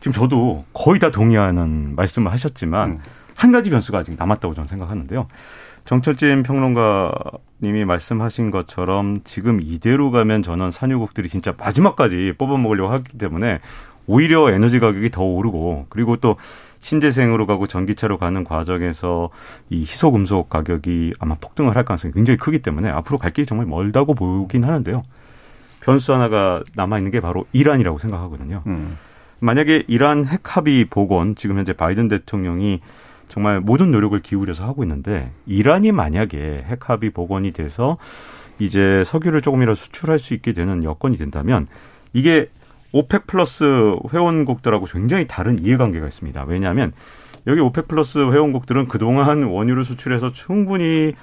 [0.00, 2.98] 지금 저도 거의 다 동의하는 말씀을 하셨지만 음.
[3.34, 5.26] 한 가지 변수가 아직 남았다고 저는 생각하는데요.
[5.86, 13.60] 정철진 평론가님이 말씀하신 것처럼 지금 이대로 가면 저는 산유국들이 진짜 마지막까지 뽑아먹으려고 하기 때문에
[14.06, 16.36] 오히려 에너지 가격이 더 오르고 그리고 또
[16.80, 19.30] 신재생으로 가고 전기차로 가는 과정에서
[19.68, 23.66] 이 희소 금속 가격이 아마 폭등을 할 가능성이 굉장히 크기 때문에 앞으로 갈 길이 정말
[23.66, 25.02] 멀다고 보긴 하는데요.
[25.80, 28.62] 변수 하나가 남아 있는 게 바로 이란이라고 생각하거든요.
[28.66, 28.98] 음.
[29.40, 32.80] 만약에 이란 핵 합의 복원 지금 현재 바이든 대통령이
[33.28, 37.96] 정말 모든 노력을 기울여서 하고 있는데 이란이 만약에 핵 합의 복원이 돼서
[38.58, 41.66] 이제 석유를 조금이라도 수출할 수 있게 되는 여건이 된다면
[42.12, 42.48] 이게
[42.92, 43.64] OPEC 플러스
[44.12, 46.44] 회원국들하고 굉장히 다른 이해관계가 있습니다.
[46.44, 46.92] 왜냐하면
[47.46, 51.14] 여기 OPEC 플러스 회원국들은 그동안 원유를 수출해서 충분히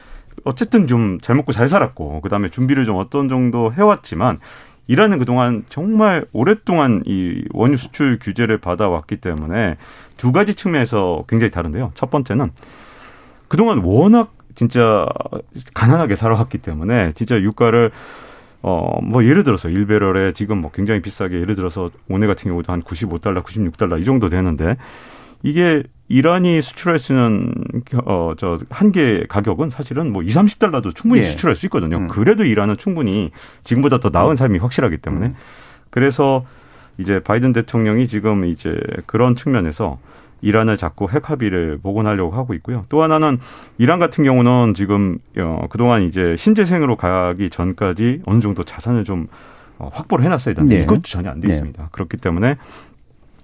[0.43, 4.37] 어쨌든 좀 잘 먹고 잘 살았고 그다음에 준비를 좀 어떤 정도 해왔지만
[4.87, 9.75] 이란은 그동안 정말 오랫동안 이 원유 수출 규제를 받아왔기 때문에
[10.15, 11.91] 두 가지 측면에서 굉장히 다른데요.
[11.93, 12.51] 첫 번째는
[13.49, 15.05] 그동안 워낙 진짜
[15.73, 17.91] 가난하게 살아왔기 때문에 진짜 유가를
[18.61, 22.81] 어, 뭐 예를 들어서 1배럴에 지금 뭐 굉장히 비싸게 예를 들어서 오늘 같은 경우도 한
[22.81, 24.77] 95달러, 96달러 이 정도 되는데
[25.43, 27.53] 이게 이란이 수출할 수 있는
[28.05, 31.25] 어 저 한개 가격은 사실은 뭐 2, 30달러도 충분히 예.
[31.25, 31.97] 수출할 수 있거든요.
[31.97, 32.07] 음.
[32.07, 33.31] 그래도 이란은 충분히
[33.63, 35.35] 지금보다 더 나은 삶이 확실하기 때문에 음.
[35.89, 36.45] 그래서
[36.97, 39.99] 이제 바이든 대통령이 지금 이제 그런 측면에서
[40.41, 42.85] 이란을 자꾸 핵 합의를 복원하려고 하고 있고요.
[42.89, 43.39] 또 하나는
[43.77, 49.27] 이란 같은 경우는 지금 어 그동안 이제 신재생으로 가기 전까지 어느 정도 자산을 좀
[49.79, 50.83] 어, 확보를 해놨어야 되는데 네.
[50.83, 51.53] 이것도 전혀 안돼 네.
[51.53, 51.83] 있습니다.
[51.83, 51.89] 네.
[51.91, 52.57] 그렇기 때문에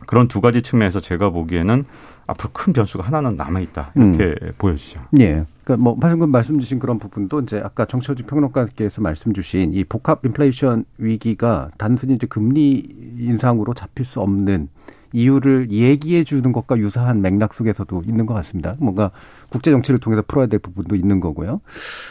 [0.05, 1.85] 그런 두 가지 측면에서 제가 보기에는
[2.25, 4.53] 앞으로 큰 변수가 하나는 남아 있다 이렇게 음.
[4.57, 5.01] 보여지죠.
[5.19, 5.45] 예.
[5.63, 10.25] 그러니까 뭐 방금 말씀 주신 그런 부분도 이제 아까 정철진 평론가께서 말씀 주신 이 복합
[10.25, 12.85] 인플레이션 위기가 단순히 이제 금리
[13.17, 14.69] 인상으로 잡힐 수 없는
[15.13, 18.75] 이유를 얘기해 주는 것과 유사한 맥락 속에서도 있는 것 같습니다.
[18.79, 19.11] 뭔가
[19.49, 21.61] 국제 정치를 통해서 풀어야 될 부분도 있는 거고요.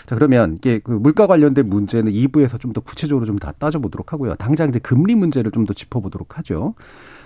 [0.06, 4.36] 자, 그러면 이게 그 물가 관련된 문제는 2부에서 좀 더 구체적으로 좀 다 따져보도록 하고요.
[4.36, 6.74] 당장 이제 금리 문제를 좀 더 짚어보도록 하죠.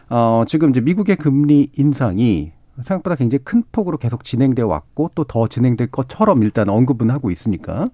[0.08, 5.48] 어, 지금 이제 미국의 금리 인상이 생각보다 굉장히 큰 폭으로 계속 진행되어 왔고 또 더
[5.48, 7.88] 진행될 것처럼 일단 언급은 하고 있으니까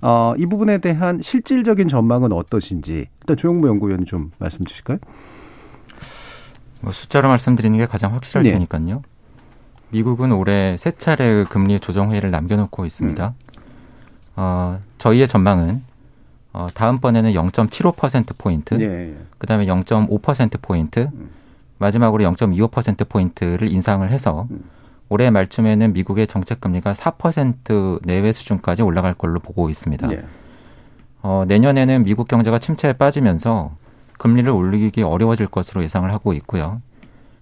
[0.00, 4.98] 어, 이 부분에 대한 실질적인 전망은 어떠신지 일단 조영무 연구위원님 좀 말씀 주실까요?
[6.80, 8.52] 뭐 숫자로 말씀드리는 게 가장 확실할 네.
[8.52, 9.02] 테니까요.
[9.90, 13.26] 미국은 올해 세 차례의 금리 조정 회의를 남겨놓고 있습니다.
[13.26, 13.62] 음.
[14.36, 15.82] 어, 저희의 전망은
[16.52, 19.14] 어, 다음번에는 0.75% 포인트, 네.
[19.38, 21.30] 그다음에 0.5% 포인트, 음.
[21.78, 24.64] 마지막으로 0.25% 포인트를 인상을 해서 음.
[25.08, 30.06] 올해 말쯤에는 미국의 정책 금리가 4% 내외 수준까지 올라갈 걸로 보고 있습니다.
[30.08, 30.22] 네.
[31.22, 33.74] 어, 내년에는 미국 경제가 침체에 빠지면서
[34.20, 36.82] 금리를 올리기 어려워질 것으로 예상을 하고 있고요.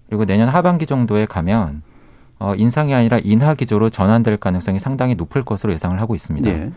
[0.08, 1.82] 그리고 내년 하반기 정도에 가면
[2.38, 6.48] 어, 인상이 아니라 인하 기조로 전환될 가능성이 상당히 높을 것으로 예상을 하고 있습니다.
[6.48, 6.72] 네.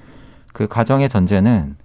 [0.53, 1.75] 그 가정의 전제는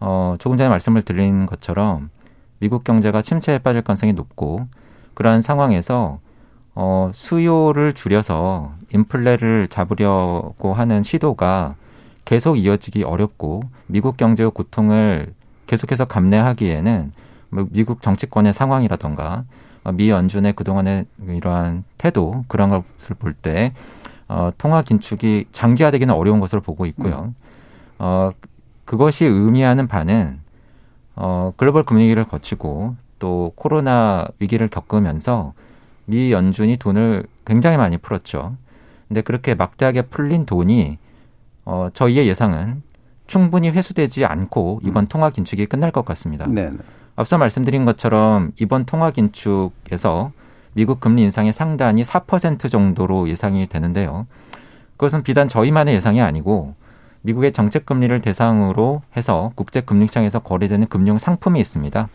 [0.00, 2.10] 어, 조금 전에 말씀을 드린 것처럼
[2.58, 4.66] 미국 경제가 침체에 빠질 가능성이 높고
[5.14, 6.18] 그러한 상황에서
[6.74, 11.76] 어, 수요를 줄여서 인플레를 잡으려고 하는 시도가
[12.24, 15.32] 계속 이어지기 어렵고 미국 경제의 고통을
[15.68, 17.21] 계속해서 감내하기에는 뭐
[17.70, 19.44] 미국 정치권의 상황이라던가
[19.84, 23.72] 어, 미 연준의 그동안의 이러한 태도 그런 것을 볼 때
[24.28, 27.26] 어, 통화 긴축이 장기화되기는 어려운 것으로 보고 있고요.
[27.26, 27.34] 음.
[27.98, 28.30] 어,
[28.86, 30.40] 그것이 의미하는 바는
[31.16, 35.52] 어, 글로벌 금융위기를 거치고 또 코로나 위기를 겪으면서
[36.06, 38.56] 미 연준이 돈을 굉장히 많이 풀었죠.
[39.08, 40.98] 근데 그렇게 막대하게 풀린 돈이
[41.66, 42.82] 어, 저희의 예상은
[43.26, 45.08] 충분히 회수되지 않고 이번 음.
[45.08, 46.46] 통화 긴축이 끝날 것 같습니다.
[46.48, 46.78] 네, 네.
[47.16, 50.32] 앞서 말씀드린 것처럼 이번 통화 긴축에서
[50.74, 54.26] 미국 금리 인상의 상단이 4% 정도로 예상이 되는데요.
[54.96, 56.74] 그것은 비단 저희만의 예상이 아니고
[57.22, 62.08] 미국의 정책 금리를 대상으로 해서 국제 금융시장에서 거래되는 금융 상품이 있습니다.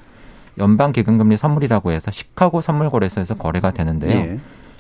[0.58, 4.18] 연방 기금 금리 선물이라고 해서 시카고 선물 거래소에서 거래가 되는데요.
[4.18, 4.40] 예.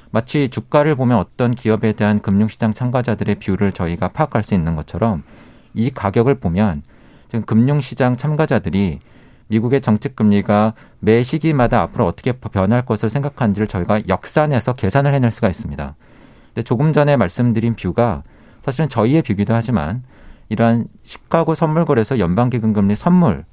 [0.10, 5.24] 마치 주가를 보면 어떤 기업에 대한 금융시장 참가자들의 비율을 저희가 파악할 수 있는 것처럼
[5.74, 6.82] 이 가격을 보면
[7.28, 9.00] 지금 금융시장 참가자들이
[9.48, 15.48] 미국의 정책 금리가 매 시기마다 앞으로 어떻게 변할 것을 생각하는지를 저희가 역산해서 계산을 해낼 수가
[15.50, 15.96] 있습니다.
[16.48, 18.24] 근데 조금 전에 말씀드린 뷰가
[18.62, 20.04] 사실은 저희의 뷰기도 하지만
[20.50, 23.46] 이러한 시카고 선물 거래소 연방 기금 금리 선물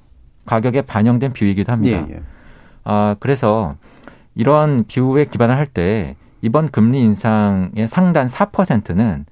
[0.47, 2.05] 가격에 반영된 뷰이기도 합니다.
[2.09, 2.23] 예, 예.
[2.85, 3.77] 아, 그래서
[4.35, 9.25] 이러한 view에 기반을 할 때 이번 금리 인상의 상단 4%는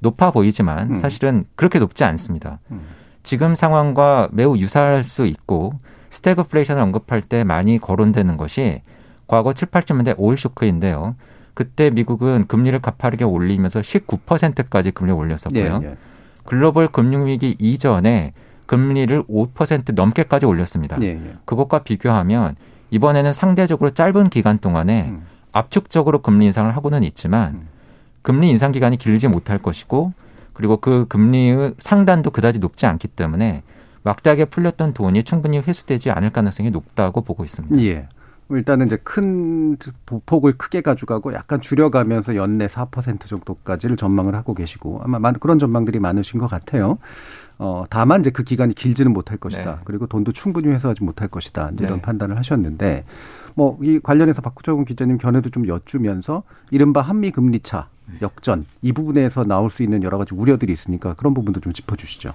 [0.00, 1.00] 높아 보이지만 음.
[1.00, 2.58] 사실은 그렇게 높지 않습니다.
[2.72, 2.82] 음.
[3.22, 5.74] 지금 상황과 매우 유사할 수 있고
[6.10, 8.82] 스태그플레이션을 언급할 때 많이 거론되는 것이
[9.26, 11.16] 과거 7, 80년대 오일 쇼크인데요.
[11.54, 15.80] 그때 미국은 금리를 가파르게 올리면서 19%까지 금리를 올렸었고요.
[15.82, 15.96] 예, 예.
[16.44, 18.32] 글로벌 금융위기 이전에
[18.66, 21.00] 금리를 5% 넘게까지 올렸습니다.
[21.00, 21.36] 예, 예.
[21.44, 22.56] 그것과 비교하면
[22.90, 25.26] 이번에는 상대적으로 짧은 기간 동안에 음.
[25.52, 27.68] 압축적으로 금리 인상을 하고는 있지만 음.
[28.22, 30.12] 금리 인상 기간이 길지 못할 것이고
[30.52, 33.62] 그리고 그 금리의 상단도 그다지 높지 않기 때문에
[34.06, 37.76] 막대하게 풀렸던 돈이 충분히 회수되지 않을 가능성이 높다고 보고 있습니다.
[37.82, 38.08] 예.
[38.48, 39.76] 일단은 이제 큰
[40.24, 46.38] 폭을 크게 가져가고 약간 줄여가면서 연내 4% 정도까지를 전망을 하고 계시고 아마 그런 전망들이 많으신
[46.38, 46.98] 것 같아요.
[47.58, 49.70] 어, 다만 이제 그 기간이 길지는 못할 것이다.
[49.72, 49.80] 네.
[49.84, 51.72] 그리고 돈도 충분히 회수하지 못할 것이다.
[51.80, 52.02] 이런 네.
[52.02, 53.04] 판단을 하셨는데
[53.56, 57.88] 뭐 이 관련해서 박구정훈 기자님 견해도 좀 여쭈면서 이른바 한미 금리 차
[58.22, 62.30] 역전 이 부분에서 나올 수 있는 여러 가지 우려들이 있으니까 그런 부분도 좀 짚어주시죠.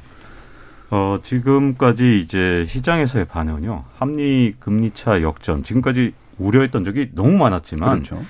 [0.92, 3.86] 어, 지금까지 이제 시장에서의 반응은요.
[3.98, 5.64] 합리 금리차 역전.
[5.64, 8.22] 지금까지 우려했던 적이 너무 많았지만 그렇죠.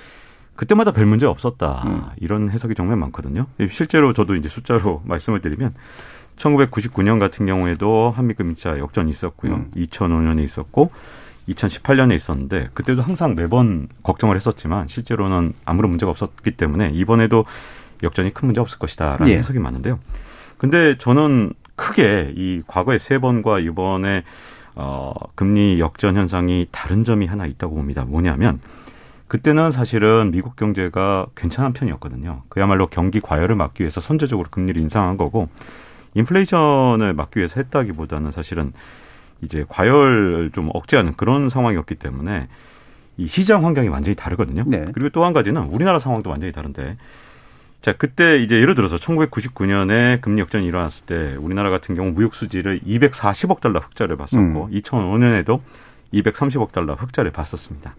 [0.54, 1.82] 그때마다 별 문제 없었다.
[1.86, 2.02] 음.
[2.20, 3.46] 이런 해석이 정말 많거든요.
[3.68, 5.74] 실제로 저도 이제 숫자로 말씀을 드리면
[6.36, 9.54] 1999년 같은 경우에도 한미 금리차 역전이 있었고요.
[9.54, 9.70] 음.
[9.74, 10.92] 2005년에 있었고
[11.48, 17.44] 2018년에 있었는데 그때도 항상 매번 걱정을 했었지만 실제로는 아무런 문제가 없었기 때문에 이번에도
[18.04, 19.38] 역전이 큰 문제 없을 것이다라는 예.
[19.38, 19.98] 해석이 많은데요.
[20.58, 24.24] 근데 저는 크게 이 과거의 세 번과 이번에
[24.74, 28.04] 어 금리 역전 현상이 다른 점이 하나 있다고 봅니다.
[28.04, 28.60] 뭐냐면
[29.28, 32.42] 그때는 사실은 미국 경제가 괜찮은 편이었거든요.
[32.48, 35.48] 그야말로 경기 과열을 막기 위해서 선제적으로 금리를 인상한 거고
[36.14, 38.72] 인플레이션을 막기 위해서 했다기보다는 사실은
[39.40, 42.48] 이제 과열을 좀 억제하는 그런 상황이었기 때문에
[43.16, 44.64] 이 시장 환경이 완전히 다르거든요.
[44.66, 44.84] 네.
[44.92, 46.96] 그리고 또 한 가지는 우리나라 상황도 완전히 다른데
[47.82, 52.80] 자, 그때 이제 예를 들어서 1999년에 금리 역전이 일어났을 때 우리나라 같은 경우 무역 수지를
[52.80, 54.70] 240억 달러 흑자를 봤었고 음.
[54.70, 55.60] 2005년에도
[56.14, 57.96] 230억 달러 흑자를 봤었습니다.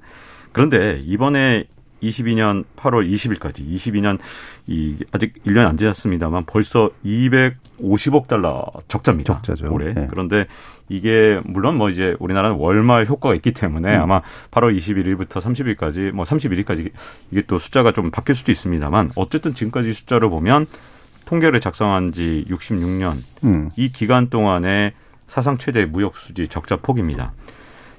[0.54, 1.66] 그런데 이번에
[2.04, 4.20] 22년 8월 20일까지 22년
[4.68, 9.36] 이 아직 1년 안 지났습니다만 벌써 250억 달러 적자입니다.
[9.36, 9.74] 적자죠.
[9.74, 9.94] 올해.
[9.94, 10.08] 네.
[10.10, 10.46] 그런데
[10.90, 14.02] 이게 물론 뭐 이제 우리나라는 월말 효과가 있기 때문에 음.
[14.02, 16.92] 아마 8월 21일부터 30일까지 뭐 31일까지
[17.32, 20.68] 이게 또 숫자가 좀 바뀔 수도 있습니다만 어쨌든 지금까지 숫자로 보면
[21.26, 23.70] 통계를 작성한 지 66년 음.
[23.76, 24.94] 이 기간 동안에
[25.28, 27.34] 사상 최대 무역 수지 적자 폭입니다.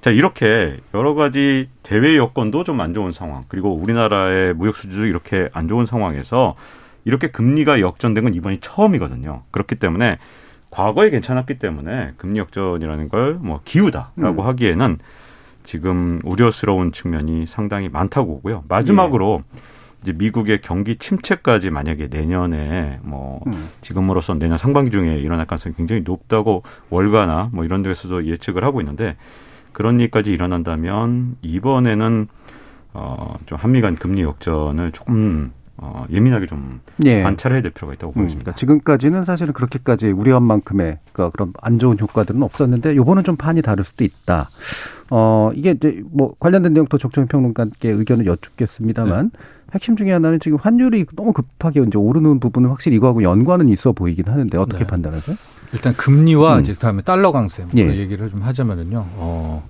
[0.05, 5.49] 자, 이렇게 여러 가지 대외 여건도 좀 안 좋은 상황, 그리고 우리나라의 무역 수지도 이렇게
[5.55, 6.57] 안 좋은 상황에서
[7.07, 9.45] 이렇게 금리가 역전된 건 이번이 처음이거든요.
[9.51, 10.19] 그렇기 때문에
[10.69, 14.47] 과거에 괜찮았기 때문에 금리 역전이라는 걸 뭐 기우다라고 음.
[14.47, 14.99] 하기에는
[15.65, 18.63] 지금 우려스러운 측면이 상당히 많다고 보고요.
[18.69, 19.61] 마지막으로 예.
[20.03, 23.71] 이제 미국의 경기 침체까지 만약에 내년에 뭐 음.
[23.81, 29.17] 지금으로선 내년 상반기 중에 일어날 가능성이 굉장히 높다고 월가나 뭐 이런 데서도 예측을 하고 있는데
[29.75, 32.29] 그런 일까지 일어난다면 이번에는
[32.95, 37.23] 어, 좀 한미 간 금리 역전을 조금 어, 예민하게 좀 예.
[37.23, 38.39] 관찰해야 될 필요가 있다고 음, 보입니다.
[38.39, 43.61] 그러니까 지금까지는 사실은 그렇게까지 우려한 만큼의 그러니까 그런 안 좋은 효과들은 없었는데 요번은 좀 판이
[43.63, 44.49] 다를 수도 있다.
[45.11, 49.39] 어, 이게 이제 뭐 관련된 내용 도 적정 평론가께 의견을 여쭙겠습니다만 네.
[49.75, 54.29] 핵심 중에 하나는 지금 환율이 너무 급하게 이제 오르는 부분은 확실히 이거하고 연관은 있어 보이긴
[54.29, 54.87] 하는데 어떻게 네.
[54.87, 55.37] 판단하세요?
[55.75, 56.61] 일단 금리와 음.
[56.63, 57.97] 이제 그다음에 달러 강세 뭐 예.
[57.99, 59.07] 얘기를 좀 하자면은요.
[59.17, 59.69] 어.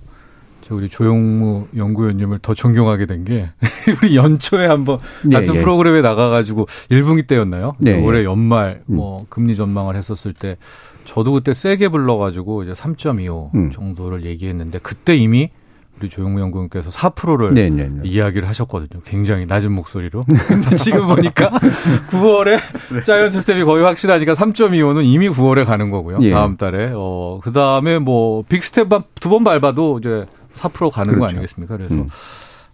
[0.71, 3.51] 우리 조용무 연구위원님을 더 존경하게 된 게
[4.01, 4.97] 우리 연초에 한번
[5.29, 5.59] 예, 같은 예.
[5.59, 7.75] 프로그램에 나가가지고 1분기 때였나요?
[7.77, 8.95] 네, 올해 연말 음.
[8.95, 10.57] 뭐 금리 전망을 했었을 때
[11.05, 13.71] 저도 그때 세게 불러가지고 이제 3.25 음.
[13.71, 15.51] 정도를 얘기했는데 그때 이미
[15.99, 18.01] 우리 조용무 연구원께서 4%를 네, 네, 네.
[18.03, 19.01] 이야기를 하셨거든요.
[19.05, 20.25] 굉장히 낮은 목소리로.
[20.25, 21.49] 근데 지금 보니까
[22.11, 22.59] 9월에
[22.93, 23.03] 네.
[23.03, 26.17] giant step이 거의 확실하니까 3.25는 이미 9월에 가는 거고요.
[26.21, 26.31] 예.
[26.31, 26.91] 다음 달에.
[26.93, 28.89] 어, 그 다음에 뭐 big step
[29.21, 30.25] 두 번 밟아도 이제
[30.57, 31.19] 4% 가는 그렇죠.
[31.19, 31.77] 거 아니겠습니까?
[31.77, 32.07] 그래서 음.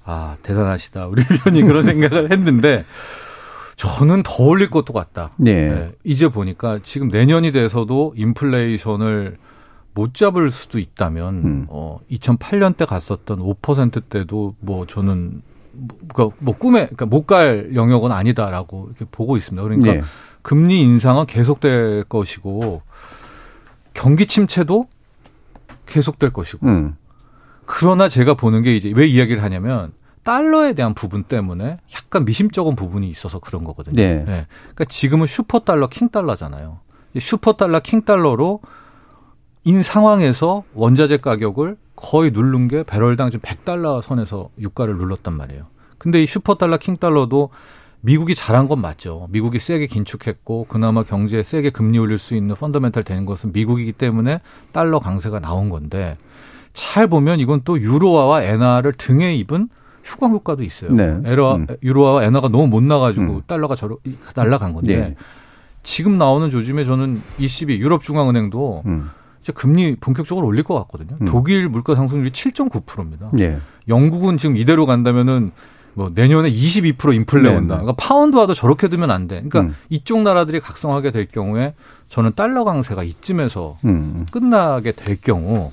[0.03, 1.05] 아, 대단하시다.
[1.07, 2.85] 우리 위원이 그런 생각을 했는데
[3.77, 5.29] 저는 더 올릴 것도 같다.
[5.37, 5.69] 네.
[5.69, 5.87] 네.
[6.03, 9.37] 이제 보니까 지금 내년이 돼서도 인플레이션을
[9.93, 11.65] 못 잡을 수도 있다면 음.
[11.69, 15.41] 어 2008년 때 갔었던 5%대도 뭐 저는
[16.07, 19.61] 그러니까 뭐 꿈에 그러니까 못 갈 영역은 아니다라고 이렇게 보고 있습니다.
[19.63, 20.01] 그러니까 네.
[20.41, 22.81] 금리 인상은 계속될 것이고
[23.93, 24.87] 경기 침체도
[25.85, 26.95] 계속될 것이고 음.
[27.65, 33.09] 그러나 제가 보는 게 이제 왜 이야기를 하냐면 달러에 대한 부분 때문에 약간 미심쩍은 부분이
[33.09, 33.95] 있어서 그런 거거든요.
[33.95, 34.15] 네.
[34.17, 34.47] 네.
[34.59, 36.79] 그러니까 지금은 슈퍼 달러, king 달러잖아요.
[37.19, 38.59] 슈퍼 달러, king 달러로
[39.63, 45.67] 인 상황에서 원자재 가격을 거의 누른 게 배럴당 지금 100달러 선에서 유가를 눌렀단 말이에요.
[45.97, 47.49] 근데 이 슈퍼 달러, king 달러도
[48.01, 49.27] 미국이 잘한 건 맞죠.
[49.29, 54.41] 미국이 세게 긴축했고 그나마 경제에 세게 금리 올릴 수 있는 fundamental 되는 것은 미국이기 때문에
[54.71, 56.17] 달러 강세가 나온 건데
[56.73, 59.69] 잘 보면 이건 또 유로화와 엔화를 등에 입은
[60.03, 60.91] 휴가 효과도 있어요.
[60.93, 61.19] 네.
[61.25, 61.67] 에러, 음.
[61.83, 63.41] 유로화와 엔화가 너무 못 나가지고 음.
[63.45, 63.97] 달러가 저러
[64.35, 65.15] 날라간 건데 네.
[65.83, 69.11] 지금 나오는 조짐에 저는 ECB 유럽 중앙은행도 음.
[69.41, 71.15] 이제 금리 본격적으로 올릴 것 같거든요.
[71.21, 71.25] 음.
[71.25, 73.29] 독일 물가 상승률이 7.9%입니다.
[73.33, 73.57] 네.
[73.87, 75.51] 영국은 지금 이대로 간다면은
[75.93, 77.75] 뭐 내년에 22% 인플레 네, 온다.
[77.75, 77.81] 네.
[77.81, 79.43] 그러니까 파운드와도 저렇게 두면 안 돼.
[79.43, 79.75] 그러니까 음.
[79.89, 81.73] 이쪽 나라들이 각성하게 될 경우에
[82.09, 84.25] 저는 달러 강세가 이쯤에서 음.
[84.31, 85.71] 끝나게 될 경우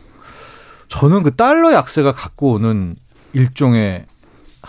[0.89, 2.97] 저는 그 달러 약세가 갖고 오는
[3.33, 4.07] 일종의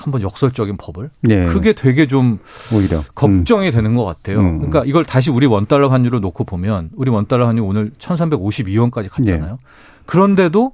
[0.04, 1.46] 한번 역설적인 법을 네.
[1.46, 2.40] 그게 되게 좀
[2.74, 3.72] 오히려 걱정이 음.
[3.72, 4.40] 되는 것 같아요.
[4.40, 4.58] 음.
[4.60, 9.10] 그러니까 이걸 다시 우리 원 달러 환율로 놓고 보면 우리 원 달러 환율 오늘 1,352원까지
[9.10, 9.52] 갔잖아요.
[9.52, 9.58] 네.
[10.06, 10.72] 그런데도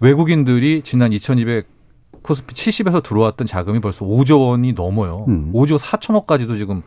[0.00, 1.66] 외국인들이 지난 2,200
[2.22, 5.24] 코스피 70에서 들어왔던 자금이 벌써 5조 원이 넘어요.
[5.28, 5.50] 음.
[5.54, 6.82] 5조 4천억까지도 지금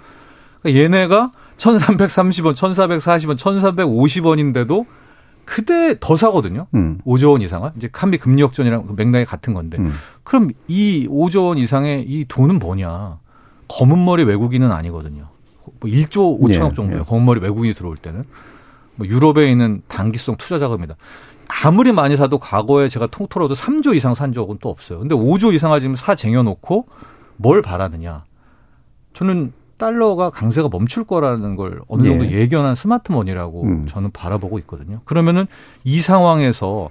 [0.62, 4.86] 그러니까 얘네가 1,330원, 1,440원, 1,350원인데도
[5.46, 6.68] 그때 더 사거든요.
[6.76, 7.00] 음.
[7.06, 7.72] 5조 원 이상을.
[7.78, 9.78] 이제 한미 금리 역전이랑 맥락이 같은 건데.
[9.80, 9.94] 음.
[10.24, 13.20] 그럼 이 5조 원 이상의 이 돈은 뭐냐?
[13.68, 15.28] 검은 머리 외국인은 아니거든요.
[15.80, 17.02] 뭐 1조 5천억 정도예요.
[17.02, 17.04] 예.
[17.04, 18.24] 검은 머리 외국인이 들어올 때는.
[18.96, 20.96] 뭐 유럽에 있는 단기성 투자 자금이다.
[21.48, 25.00] 아무리 많이 사도 과거에 제가 통틀어도 3조 이상 산 적은 또 없어요.
[25.00, 26.88] 근데 5조 이상 지금 사 쟁여놓고
[27.38, 28.24] 뭘 바라느냐.
[29.14, 32.32] 저는 달러가 강세가 멈출 거라는 걸 어느 정도 예.
[32.42, 33.88] 예견한 스마트머니라고 음.
[33.88, 35.02] 저는 바라보고 있거든요.
[35.06, 35.48] 그러면은
[35.84, 36.90] 이 상황에서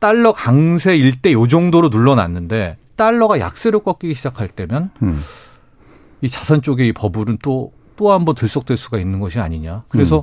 [0.00, 5.22] 달러 강세일 때요 정도로 눌러놨는데 달러가 약세로 꺾이기 시작할 때면 음.
[6.20, 9.84] 이 자산 쪽의 이 버블은 또 또 한 번 들썩될 수가 있는 것이 아니냐.
[9.88, 10.22] 그래서 음.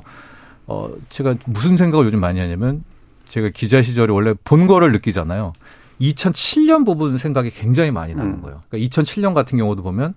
[0.66, 2.84] 어 제가 무슨 생각을 요즘 많이 하냐면
[3.28, 5.52] 제가 기자 시절에 원래 본 거를 느끼잖아요.
[6.00, 8.42] 2007년 부분 생각이 굉장히 많이 나는 음.
[8.42, 8.62] 거예요.
[8.68, 10.14] 그러니까 2007년 같은 경우도 보면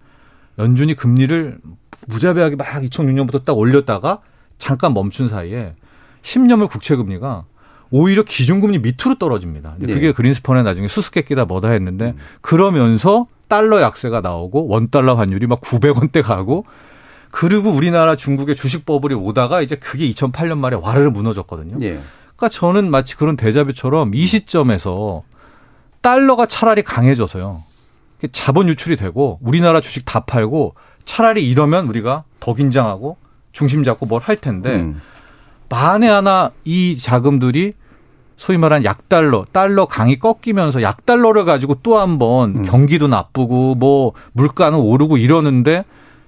[0.57, 1.59] 연준이 금리를
[2.07, 4.19] 무자비하게 막 2006년부터 딱 올렸다가
[4.57, 5.73] 잠깐 멈춘 사이에
[6.21, 7.45] 10년물 국채 금리가
[7.91, 9.75] 오히려 기준금리 밑으로 떨어집니다.
[9.77, 9.93] 네.
[9.93, 12.17] 그게 그린스펀에 나중에 수수께끼다 뭐다 했는데 음.
[12.41, 16.65] 그러면서 달러 약세가 나오고 원 달러 환율이 막 900원대 가고
[17.29, 21.77] 그리고 우리나라 중국의 주식 버블이 오다가 이제 그게 2008년 말에 와르르 무너졌거든요.
[21.77, 21.99] 네.
[22.35, 25.23] 그러니까 저는 마치 그런 대자뷰처럼 이 시점에서
[26.01, 27.63] 달러가 차라리 강해져서요.
[28.31, 33.17] 자본 유출이 되고 우리나라 주식 다 팔고 차라리 이러면 우리가 더 긴장하고
[33.51, 35.01] 중심 잡고 뭘 할 텐데 음.
[35.69, 37.73] 만에 하나 이 자금들이
[38.37, 42.61] 소위 말하는 약달러, 달러 강이 꺾이면서 약달러를 가지고 또 한번 음.
[42.63, 45.85] 경기도 나쁘고 뭐 물가는 오르고 이러는데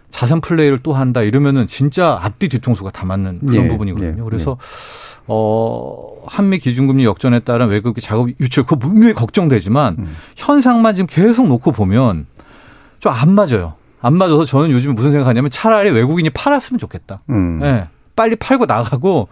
[0.10, 4.16] 자산 플레이를 또 한다 이러면은 진짜 앞뒤 뒤통수가 다 맞는 그런 예, 부분이거든요.
[4.20, 5.24] 예, 그래서 예.
[5.28, 10.16] 어 한미 기준금리 역전에 따른 외국의 자금 유출 그거 분명히 걱정되지만 음.
[10.36, 12.28] 현상만 지금 계속 놓고 보면
[13.00, 13.74] 좀 안 맞아요.
[14.06, 17.22] 안 맞아서 저는 요즘 무슨 생각하냐면 차라리 외국인이 팔았으면 좋겠다.
[17.32, 17.60] 음.
[17.60, 17.88] 네.
[18.16, 19.28] 빨리 팔고 나가고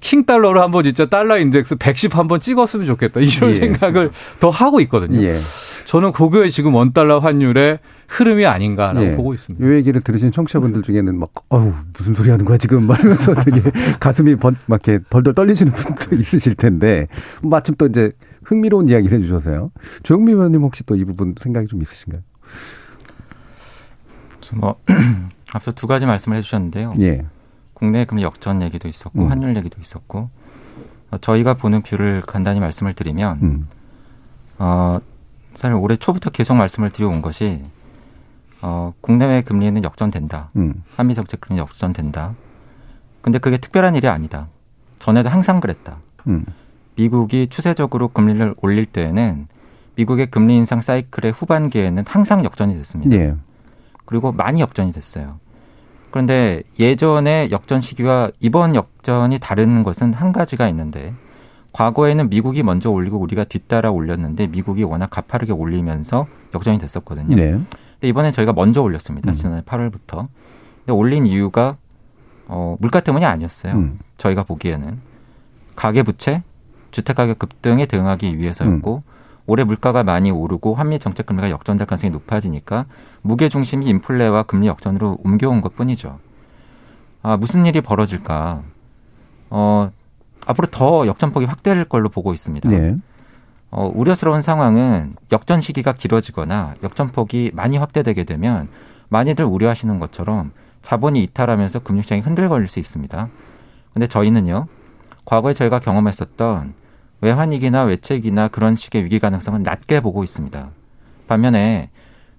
[0.00, 3.20] 킹 달러로 한번 진짜 달러 인덱스 110 한번 찍었으면 좋겠다.
[3.20, 3.54] 이런 예.
[3.54, 5.20] 생각을 더 하고 있거든요.
[5.22, 5.38] 예.
[5.86, 9.12] 저는 그거에 지금 원 달러 환율의 흐름이 아닌가라고 예.
[9.12, 9.66] 보고 있습니다.
[9.66, 12.84] 이 얘기를 들으신 청취자분들 중에는 막, 어우, 무슨 소리 하는 거야, 지금.
[12.86, 13.62] 말하면서 되게
[13.98, 17.08] 가슴이 번, 막 이렇게 덜덜 떨리시는 분도 있으실 텐데,
[17.42, 18.12] 마침 또 이제
[18.44, 19.70] 흥미로운 이야기를 해주셔서요.
[20.04, 22.22] 조용무 위원님 혹시 또 이 부분 생각이 좀 있으신가요?
[24.56, 24.76] 뭐
[25.52, 26.94] 앞서 두 가지 말씀을 해주셨는데요.
[27.00, 27.24] 예.
[27.74, 29.30] 국내 금리 역전 얘기도 있었고 음.
[29.30, 30.30] 환율 얘기도 있었고
[31.10, 33.68] 어, 저희가 보는 view를 간단히 말씀을 드리면 음.
[34.58, 34.98] 어,
[35.54, 37.62] 사실 올해 초부터 계속 말씀을 드려온 것이
[38.60, 40.50] 어, 국내외 금리는 역전된다.
[40.56, 40.82] 음.
[40.96, 42.34] 한미 정책 금리 역전된다.
[43.22, 44.48] 근데 그게 특별한 일이 아니다.
[44.98, 45.98] 전에도 항상 그랬다.
[46.26, 46.44] 음.
[46.96, 49.46] 미국이 추세적으로 금리를 올릴 때에는
[49.94, 53.16] 미국의 금리 인상 사이클의 후반기에는 항상 역전이 됐습니다.
[53.16, 53.34] 예.
[54.08, 55.38] 그리고 많이 역전이 됐어요.
[56.10, 61.12] 그런데 예전의 역전 시기와 이번 역전이 다른 것은 한 가지가 있는데
[61.72, 67.36] 과거에는 미국이 먼저 올리고 우리가 뒤따라 올렸는데 미국이 워낙 가파르게 올리면서 역전이 됐었거든요.
[67.36, 67.50] 네.
[67.50, 69.30] 근데 이번에 저희가 먼저 올렸습니다.
[69.30, 69.34] 음.
[69.34, 70.28] 지난해 8월부터.
[70.78, 71.76] 근데 올린 이유가
[72.46, 73.74] 어, 물가 때문이 아니었어요.
[73.74, 73.98] 음.
[74.16, 75.00] 저희가 보기에는
[75.76, 76.42] 가계 부채,
[76.92, 79.17] 주택 가격 급등에 대응하기 위해서였고 음.
[79.48, 82.84] 올해 물가가 많이 오르고 한미 정책 금리가 역전될 가능성이 높아지니까
[83.22, 86.18] 무게 중심이 인플레와 금리 역전으로 옮겨온 것 뿐이죠.
[87.22, 88.62] 아, 무슨 일이 벌어질까?
[89.48, 89.90] 어,
[90.46, 92.68] 앞으로 더 역전폭이 확대될 걸로 보고 있습니다.
[92.68, 92.96] 네.
[93.70, 98.68] 어, 우려스러운 상황은 역전 시기가 길어지거나 역전폭이 많이 확대되게 되면
[99.08, 103.28] 많이들 우려하시는 것처럼 자본이 이탈하면서 금융시장이 흔들거릴 수 있습니다.
[103.94, 104.66] 근데 저희는요,
[105.24, 106.74] 과거에 저희가 경험했었던
[107.20, 110.70] 외환위기나 외책이나 그런 식의 위기 가능성은 낮게 보고 있습니다.
[111.26, 111.90] 반면에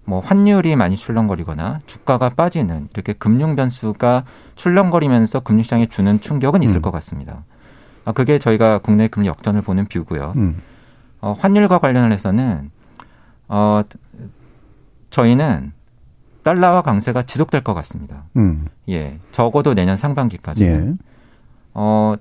[0.05, 4.23] 뭐 환율이 많이 출렁거리거나 주가가 빠지는 이렇게 금융 변수가
[4.55, 6.81] 출렁거리면서 금융시장에 주는 충격은 있을 음.
[6.81, 7.43] 것 같습니다.
[8.05, 10.33] 아, 그게 저희가 국내 금리 역전을 보는 뷰고요.
[10.35, 10.61] 음.
[11.21, 12.71] 어, 환율과 관련을 해서는
[13.47, 13.83] 어,
[15.09, 15.73] 저희는
[16.43, 18.23] 달러와 강세가 지속될 것 같습니다.
[18.37, 18.65] 음.
[18.87, 20.97] 예, 적어도 내년 상반기까지는.
[20.99, 21.09] 예.
[21.73, 22.15] 어,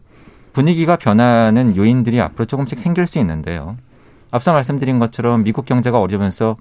[0.58, 3.76] 분위기가 변하는 요인들이 앞으로 조금씩 생길 수 있는데요.
[4.32, 6.56] 앞서 말씀드린 것처럼 미국 경제가 어려우면서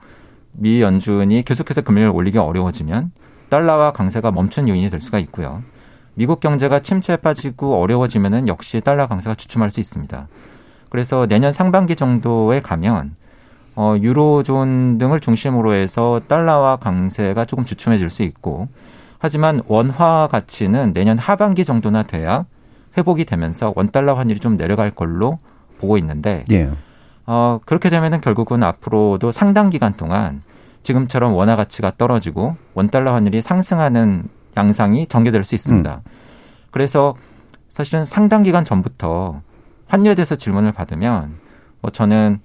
[0.52, 3.10] 미 연준이 계속해서 금리를 올리기 어려워지면
[3.50, 5.64] 달러와 강세가 멈춘 요인이 될 수가 있고요.
[6.14, 10.28] 미국 경제가 침체에 빠지고 어려워지면은 역시 달러 강세가 주춤할 수 있습니다.
[10.92, 13.16] 그래서 내년 상반기 정도에 가면
[13.76, 18.68] 어 유로존 등을 중심으로 해서 달러와 강세가 조금 주춤해질 수 있고
[19.18, 22.46] 하지만 원화 가치는 내년 하반기 정도나 돼야
[22.98, 25.38] 회복이 되면서 원달러 환율이 좀 내려갈 걸로
[25.80, 26.72] 보고 있는데 예.
[27.26, 30.42] 어, 그렇게 되면은 결국은 앞으로도 상당 기간 동안
[30.84, 36.02] 지금처럼 원화 가치가 떨어지고 원달러 환율이 상승하는 양상이 전개될 수 있습니다.
[36.06, 36.12] 음.
[36.72, 37.14] 그래서
[37.70, 39.42] 사실은 상당 기간 전부터
[39.88, 41.36] 환율에 대해서 질문을 받으면
[41.82, 42.40] 뭐 저는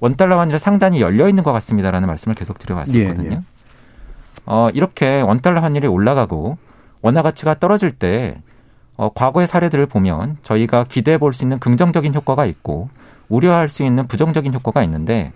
[0.00, 3.30] 원달러 환율이 상단이 열려 있는 것 같습니다라는 말씀을 계속 드려왔었거든요.
[3.30, 3.40] 예, 예.
[4.46, 6.58] 어, 이렇게 원달러 환율이 올라가고
[7.02, 8.40] 원화 가치가 떨어질 때
[8.96, 12.90] 어, 과거의 사례들을 보면 저희가 기대해 볼 수 있는 긍정적인 효과가 있고
[13.28, 15.32] 우려할 수 있는 부정적인 효과가 있는데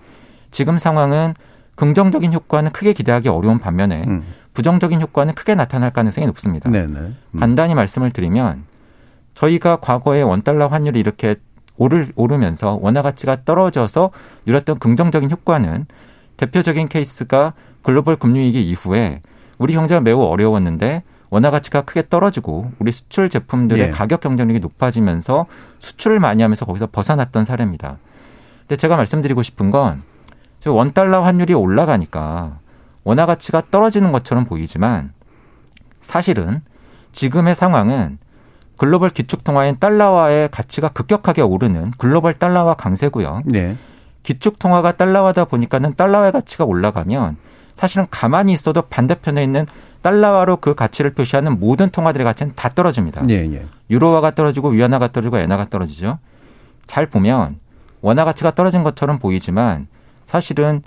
[0.50, 1.34] 지금 상황은
[1.74, 4.24] 긍정적인 효과는 크게 기대하기 어려운 반면에 음.
[4.54, 6.70] 부정적인 효과는 크게 나타날 가능성이 높습니다.
[6.70, 6.86] 네네.
[6.86, 7.16] 음.
[7.38, 8.64] 간단히 말씀을 드리면
[9.34, 11.36] 저희가 과거에 원달러 환율이 이렇게
[11.76, 14.10] 오를, 오르면서 원화 가치가 떨어져서
[14.46, 15.86] 누렸던 긍정적인 효과는
[16.38, 17.52] 대표적인 케이스가
[17.82, 19.20] 글로벌 금융위기 이후에
[19.58, 23.90] 우리 경제가 매우 어려웠는데 원화 가치가 크게 떨어지고 우리 수출 제품들의 예.
[23.90, 25.46] 가격 경쟁력이 높아지면서
[25.78, 27.98] 수출을 많이 하면서 거기서 벗어났던 사례입니다.
[28.60, 30.02] 근데 제가 말씀드리고 싶은 건
[30.66, 32.58] 원달러 환율이 올라가니까
[33.04, 35.12] 원화 가치가 떨어지는 것처럼 보이지만
[36.00, 36.62] 사실은
[37.12, 38.18] 지금의 상황은
[38.76, 43.42] 글로벌 기축통화인 달러화의 가치가 급격하게 오르는 글로벌 달러화 강세고요.
[43.46, 43.76] 네.
[44.22, 47.36] 기축통화가 달러화다 보니까는 달러화의 가치가 올라가면
[47.74, 49.66] 사실은 가만히 있어도 반대편에 있는
[50.06, 53.22] 달러화로 그 가치를 표시하는 모든 통화들의 가치는 다 떨어집니다.
[53.28, 53.66] 예, 예.
[53.90, 56.20] 유로화가 떨어지고 위안화가 떨어지고 엔화가 떨어지죠.
[56.86, 57.58] 잘 보면
[58.02, 59.88] 원화 가치가 떨어진 것처럼 보이지만
[60.24, 60.82] 사실은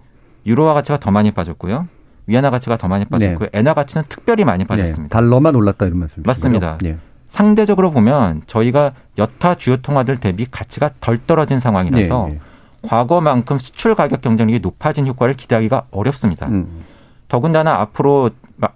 [0.46, 1.88] 유로화 가치가 더 많이 빠졌고요.
[2.28, 3.50] 위안화 가치가 더 많이 빠졌고 네.
[3.52, 4.68] 엔화 가치는 특별히 많이 네.
[4.68, 5.04] 빠졌습니다.
[5.04, 5.10] 네.
[5.10, 6.26] 달러만 올랐다 이런 말씀이죠.
[6.26, 6.78] 맞습니다.
[6.82, 6.98] 네.
[7.28, 12.34] 상대적으로 보면 저희가 여타 주요 통화들 대비 가치가 덜 떨어진 상황이라서 네.
[12.36, 12.40] 네.
[12.84, 16.48] 과거만큼 수출 가격 경쟁력이 높아진 효과를 기대하기가 어렵습니다.
[16.48, 16.86] 음.
[17.28, 18.32] 더군다나 앞으로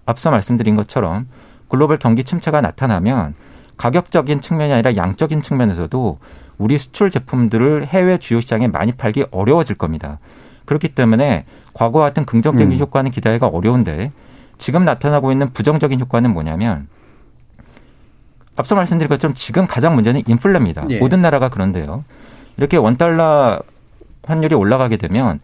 [0.05, 1.27] 앞서 말씀드린 것처럼
[1.67, 3.35] 글로벌 경기 침체가 나타나면
[3.77, 6.19] 가격적인 측면이 아니라 양적인 측면에서도
[6.57, 10.19] 우리 수출 제품들을 해외 주요 시장에 많이 팔기 어려워질 겁니다.
[10.65, 12.79] 그렇기 때문에 과거와 같은 긍정적인 음.
[12.79, 14.11] 효과는 기대하기가 어려운데
[14.57, 16.87] 지금 나타나고 있는 부정적인 효과는 뭐냐면
[18.55, 20.85] 앞서 말씀드린 것처럼 지금 가장 문제는 인플레입니다.
[20.89, 20.99] 예.
[20.99, 22.03] 모든 나라가 그런데요.
[22.57, 23.59] 이렇게 원달러
[24.23, 25.39] 환율이 올라가게 되면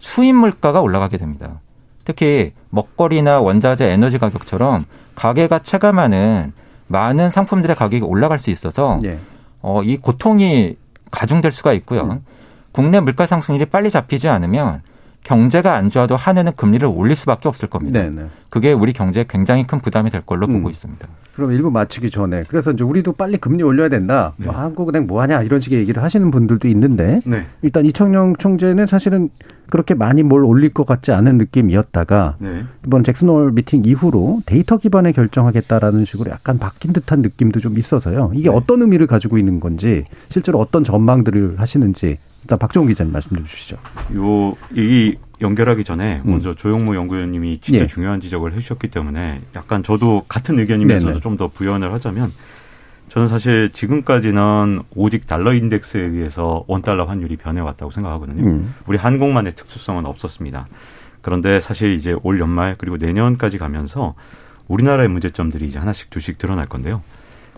[0.00, 1.60] 수입 물가가 올라가게 됩니다.
[2.04, 4.84] 특히 먹거리나 원자재, 에너지 가격처럼
[5.14, 6.52] 가게가 체감하는
[6.86, 9.18] 많은 상품들의 가격이 올라갈 수 있어서 예.
[9.62, 10.76] 어, 이 고통이
[11.10, 12.02] 가중될 수가 있고요.
[12.02, 12.24] 음.
[12.72, 14.82] 국내 물가 상승률이 빨리 잡히지 않으면
[15.22, 18.00] 경제가 안 좋아도 한 해는 금리를 올릴 수밖에 없을 겁니다.
[18.00, 18.22] 네네.
[18.22, 18.28] 네.
[18.50, 20.54] 그게 우리 경제에 굉장히 큰 부담이 될 걸로 음.
[20.54, 21.08] 보고 있습니다.
[21.34, 24.34] 그럼 일부 마치기 전에 그래서 이제 우리도 빨리 금리 올려야 된다.
[24.36, 24.46] 네.
[24.46, 27.46] 뭐 한국은행 뭐 하냐 이런 식의 얘기를 하시는 분들도 있는데 네.
[27.62, 29.30] 일단 이청용 총재는 사실은
[29.70, 32.64] 그렇게 많이 뭘 올릴 것 같지 않은 느낌이었다가 네.
[32.86, 38.32] 이번 잭슨홀 미팅 이후로 데이터 기반에 결정하겠다라는 식으로 약간 바뀐 듯한 느낌도 좀 있어서요.
[38.34, 38.54] 이게 네.
[38.54, 43.76] 어떤 의미를 가지고 있는 건지 실제로 어떤 전망들을 하시는지 일단 박정우 기자님 말씀 좀 주시죠.
[44.16, 46.30] 요, 이 연결하기 전에 음.
[46.32, 46.54] 먼저 음.
[46.54, 47.86] 조용무 연구위원님이 진짜 예.
[47.86, 52.32] 중요한 지적을 해주셨기 때문에 약간 저도 같은 의견이면서도 좀더 부연을 하자면
[53.14, 58.44] 저는 사실 지금까지는 오직 달러 인덱스에 의해서 원달러 환율이 변해왔다고 생각하거든요.
[58.44, 58.74] 음.
[58.88, 60.66] 우리 한국만의 특수성은 없었습니다.
[61.22, 64.16] 그런데 사실 이제 올 연말 그리고 내년까지 가면서
[64.66, 67.02] 우리나라의 문제점들이 이제 하나씩 두씩 드러날 건데요.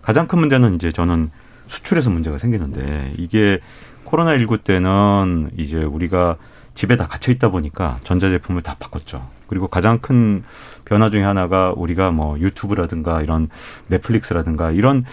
[0.02, 1.30] 가장 큰 문제는 이제 저는
[1.68, 3.60] 수출에서 문제가 생기는데 이게
[4.04, 6.36] 코로나19 때는 이제 우리가
[6.74, 9.26] 집에 다 갇혀 있다 보니까 전자제품을 다 바꿨죠.
[9.46, 10.44] 그리고 가장 큰
[10.84, 13.48] 변화 중에 하나가 우리가 뭐 유튜브라든가 이런
[13.88, 15.04] 넷플릭스라든가 이런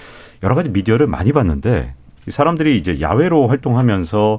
[0.44, 1.96] 여러 가지 미디어를 많이 봤는데
[2.28, 4.38] 이 사람들이 이제 야외로 활동하면서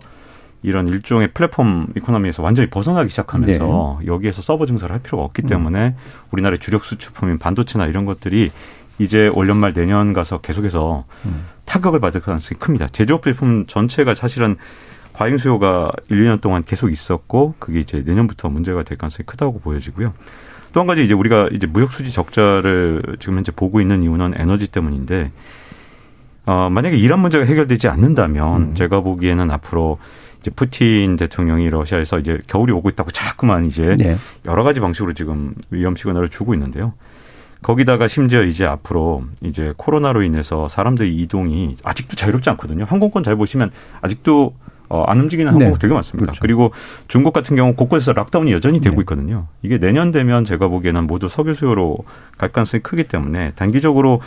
[0.63, 4.07] 이런 일종의 플랫폼 이코노미에서 완전히 벗어나기 시작하면서 네.
[4.07, 5.97] 여기에서 서버 증설을 할 필요가 없기 때문에 음.
[6.31, 8.51] 우리나라의 주력 수출품인 반도체나 이런 것들이
[8.99, 11.45] 이제 올 연말 내년 가서 계속해서 음.
[11.67, 12.87] 타격을 받을 가능성이 큽니다.
[12.89, 14.57] 제조업 제품 전체가 사실은
[15.13, 20.13] 과잉 수요가 1, 2년 동안 계속 있었고 그게 이제 내년부터 문제가 될 가능성이 크다고 보여지고요.
[20.73, 24.67] 또 한 가지 이제 우리가 이제 무역 수지 적자를 지금 현재 보고 있는 이유는 에너지
[24.67, 25.31] 때문인데
[26.47, 28.75] 어 만약에 이런 문제가 해결되지 않는다면 음.
[28.75, 29.99] 제가 보기에는 앞으로
[30.41, 34.17] 이제 푸틴 대통령이 러시아에서 이제 겨울이 오고 있다고 자꾸만 이제 네.
[34.45, 36.93] 여러 가지 방식으로 지금 위험 시그널을 주고 있는데요.
[37.63, 42.85] 거기다가 심지어 이제 앞으로 이제 코로나로 인해서 사람들의 이동이 아직도 자유롭지 않거든요.
[42.87, 43.71] 항공권 잘 보시면
[44.03, 44.55] 아직도
[44.91, 45.79] 어, 안 움직이는 항공 네.
[45.81, 46.27] 되게 많습니다.
[46.27, 46.41] 그렇죠.
[46.43, 46.73] 그리고
[47.09, 49.01] 중국 같은 경우 곳곳에서 lockdown이 여전히 되고 네.
[49.01, 49.47] 있거든요.
[49.63, 51.99] 이게 내년 되면 제가 보기에는 모두 석유 수요로
[52.37, 54.21] 갈 가능성이 크기 때문에 단기적으로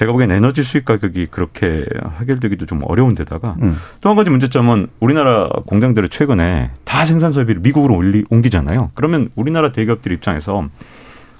[0.00, 1.84] 제가 보기엔 에너지 수입 가격이 그렇게
[2.20, 3.76] 해결되기도 좀 어려운 데다가 음.
[4.00, 8.92] 또 한 가지 문제점은 우리나라 공장들을 최근에 다 생산 설비를 미국으로 올리, 옮기잖아요.
[8.94, 10.66] 그러면 우리나라 대기업들 입장에서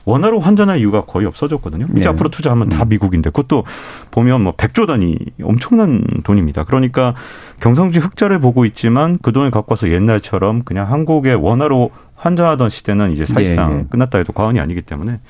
[0.04, 1.86] 원화로 환전할 이유가 거의 없어졌거든요.
[1.92, 2.08] 이제 네.
[2.08, 2.90] 앞으로 투자하면 다 음.
[2.90, 3.64] 미국인데 그것도
[4.10, 6.64] 보면 뭐 100조 단위 엄청난 돈입니다.
[6.64, 7.14] 그러니까
[7.60, 13.24] 경상지 흑자를 보고 있지만 그 돈을 갖고 와서 옛날처럼 그냥 한국의 원화로 환전하던 시대는 이제
[13.24, 13.76] 사실상 네.
[13.76, 13.86] 네.
[13.88, 15.20] 끝났다 해도 과언이 아니기 때문에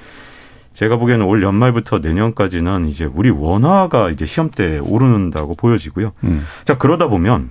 [0.74, 6.12] 제가 보기에는 올 연말부터 내년까지는 이제 우리 원화가 이제 시험대에 오르는다고 보여지고요.
[6.24, 6.44] 음.
[6.64, 7.50] 자, 그러다 보면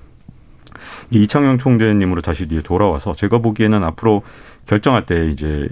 [1.12, 4.24] 이창용 총재님으로 다시 뒤에 돌아와서 제가 보기에는 앞으로
[4.68, 5.68] 결정할 때 이제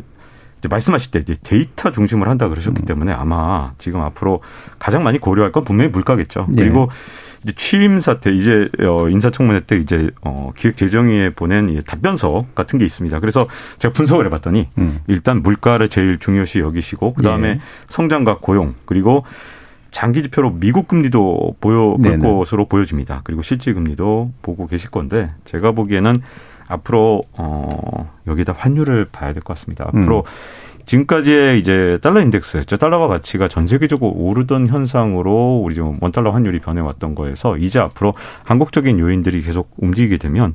[0.68, 2.86] 말씀하실 때 데이터 중심을 한다 그러셨기 음.
[2.86, 4.42] 때문에 아마 지금 앞으로
[4.80, 6.48] 가장 많이 고려할 건 분명히 물가겠죠.
[6.50, 6.64] 네.
[6.64, 6.90] 그리고
[7.44, 13.20] 이제 취임 사태 이제 어 인사청문회 때 이제 어 기획재정위에 보낸 답변서 같은 게 있습니다.
[13.20, 13.48] 그래서
[13.80, 15.00] 제가 분석을 해봤더니 음.
[15.08, 17.60] 일단 물가를 제일 중요시 여기시고 그 다음에 예.
[17.90, 19.24] 성장과 고용 그리고
[19.92, 23.22] 장기 지표로 미국 금리도 보여 볼 것으로 보여집니다.
[23.24, 26.20] 그리고 실질 금리도 보고 계실 건데 제가 보기에는
[26.68, 29.86] 앞으로 어 여기다 환율을 봐야 될 것 같습니다.
[29.88, 30.24] 앞으로 음.
[30.88, 32.78] 지금까지의 이제 달러 인덱스였죠.
[32.78, 38.14] 달러가 가치가 전 세계적으로 오르던 현상으로 우리 지금 원 달러 환율이 변해왔던 거에서 이제 앞으로
[38.44, 40.54] 한국적인 요인들이 계속 움직이게 되면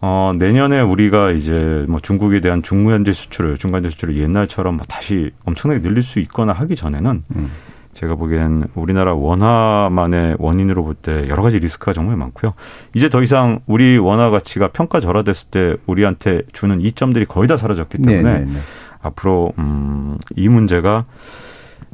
[0.00, 5.82] 어, 내년에 우리가 이제 뭐 중국에 대한 중무현재 수출을, 중간재 수출을 옛날처럼 뭐 다시 엄청나게
[5.82, 7.50] 늘릴 수 있거나 하기 전에는 음.
[7.94, 12.54] 제가 보기엔 우리나라 원화만의 원인으로 볼 때 여러 가지 리스크가 정말 많고요.
[12.94, 17.98] 이제 더 이상 우리 원화 가치가 평가 절하됐을 때 우리한테 주는 이점들이 거의 다 사라졌기
[17.98, 18.58] 때문에 네네네.
[19.00, 21.04] 앞으로 음, 이 문제가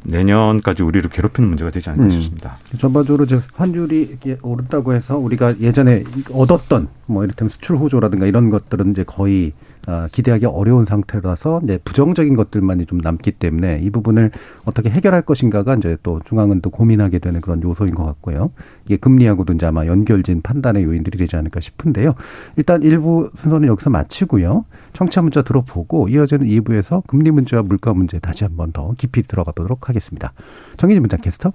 [0.03, 2.11] 내년까지 우리를 괴롭히는 문제가 되지 않을까 음.
[2.11, 2.57] 싶습니다.
[2.77, 9.03] 전반적으로 이제 환율이 오른다고 해서 우리가 예전에 얻었던 뭐 이를테면 수출 호조라든가 이런 것들은 이제
[9.03, 9.74] 거의 어,
[10.11, 14.31] 기대하기 어려운 상태라서 이제 부정적인 것들만이 좀 남기 때문에 이 부분을
[14.65, 18.51] 어떻게 해결할 것인가가 이제 또 중앙은 또 고민하게 되는 그런 요소인 것 같고요.
[18.85, 22.15] 이게 금리하고도 이제 아마 연결진 판단의 요인들이 되지 않을까 싶은데요.
[22.55, 24.65] 일단 일부 순서는 여기서 마치고요.
[24.93, 29.89] 청취자 문자 들어보고 이어지는 2부에서 금리 문제와 물가 문제 다시 한번 더 깊이 들어가 보도록
[29.89, 30.33] 하겠습니다.
[30.77, 31.51] 정희진 문자 캐스터.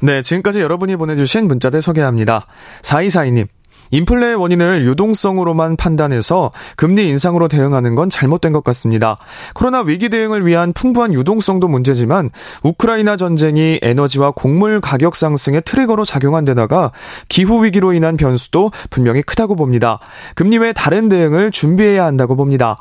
[0.00, 2.46] 네, 지금까지 여러분이 보내주신 문자들 소개합니다.
[2.82, 3.46] 4242님.
[3.92, 9.16] 인플레의 원인을 유동성으로만 판단해서 금리 인상으로 대응하는 건 잘못된 것 같습니다.
[9.54, 12.30] 코로나 위기 대응을 위한 풍부한 유동성도 문제지만
[12.64, 16.90] 우크라이나 전쟁이 에너지와 곡물 가격 상승의 트리거로 작용한 데다가
[17.28, 20.00] 기후 위기로 인한 변수도 분명히 크다고 봅니다.
[20.34, 22.76] 금리 외 다른 대응을 준비해야 한다고 봅니다.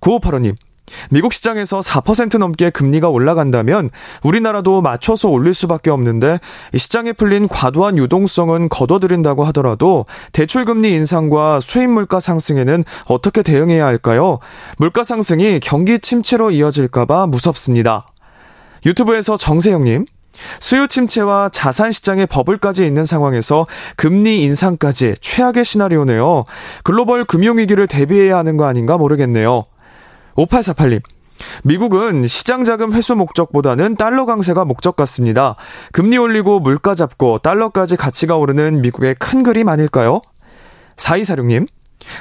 [0.00, 0.54] 9585님,
[1.10, 3.90] 미국 시장에서 4% 넘게 금리가 올라간다면
[4.22, 6.38] 우리나라도 맞춰서 올릴 수밖에 없는데
[6.76, 14.38] 시장에 풀린 과도한 유동성은 걷어들인다고 하더라도 대출 금리 인상과 수입 물가 상승에는 어떻게 대응해야 할까요?
[14.76, 18.06] 물가 상승이 경기 침체로 이어질까봐 무섭습니다.
[18.86, 20.06] 유튜브에서 정세영님,
[20.60, 23.66] 수요 침체와 자산 시장의 버블까지 있는 상황에서
[23.96, 26.44] 금리 인상까지 최악의 시나리오네요.
[26.84, 29.64] 글로벌 금융위기를 대비해야 하는 거 아닌가 모르겠네요.
[30.38, 31.02] 5848님.
[31.64, 35.56] 미국은 시장 자금 회수 목적보다는 달러 강세가 목적 같습니다.
[35.92, 40.20] 금리 올리고 물가 잡고 달러까지 가치가 오르는 미국의 큰 그림 아닐까요?
[40.96, 41.68] 4246님.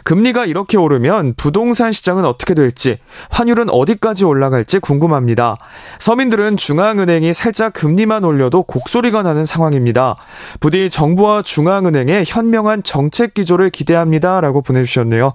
[0.04, 2.98] 금리가 이렇게 오르면 부동산 시장은 어떻게 될지,
[3.30, 5.56] 환율은 어디까지 올라갈지 궁금합니다.
[6.00, 10.16] 서민들은 중앙은행이 살짝 금리만 올려도 곡소리가 나는 상황입니다.
[10.60, 14.42] 부디 정부와 중앙은행의 현명한 정책 기조를 기대합니다.
[14.42, 15.34] 라고 보내주셨네요.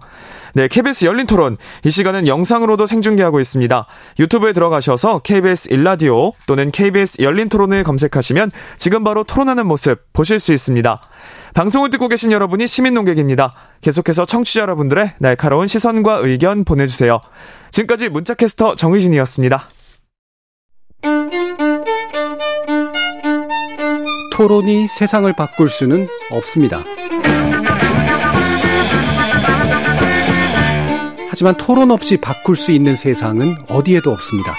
[0.54, 1.56] 네, KBS 열린 토론.
[1.84, 3.86] 이 시간은 영상으로도 생중계하고 있습니다.
[4.18, 10.52] 유튜브에 들어가셔서 KBS 일라디오 또는 KBS 열린 토론을 검색하시면 지금 바로 토론하는 모습 보실 수
[10.52, 11.00] 있습니다.
[11.54, 13.52] 방송을 듣고 계신 여러분이 시민 농객입니다.
[13.82, 17.20] 계속해서 청취자 여러분들의 날카로운 시선과 의견 보내주세요.
[17.72, 19.68] 지금까지 문자캐스터 정의진이었습니다.
[24.32, 26.82] 토론이 세상을 바꿀 수는 없습니다.
[31.28, 34.54] 하지만 토론 없이 바꿀 수 있는 세상은 어디에도 없습니다.